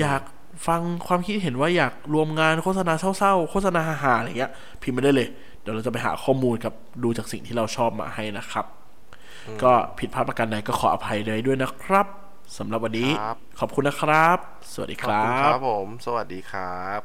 [0.00, 0.22] อยาก
[0.66, 5.28] ฟังความคิดเห็นว่าอยากรวมงานโฆษณาเศร้าๆ โฆษณาฮาๆอะไรเงี้ยพิมพ์มาได้เลย
[5.62, 8.66] เดี๋ยวเราจะไปหาข้อมูลกับดูจากสิ่งที่เราชอบมาให้นะครับ
[9.62, 12.06] ก็ผิดพลาดประการใดก็ขออภัยเลยด้วยนะครับ
[12.58, 14.38] สำหรับวันนี้ครับ ขอบคุณนะครับ
[14.72, 17.00] สวัสดีขคอบรัคุณคบรับผม สวัสดีครับ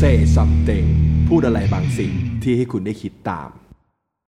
[0.00, 0.86] Say something
[1.28, 3.50] พูดอะไรบางสิ่งที่ให้คุณได้คิดตาม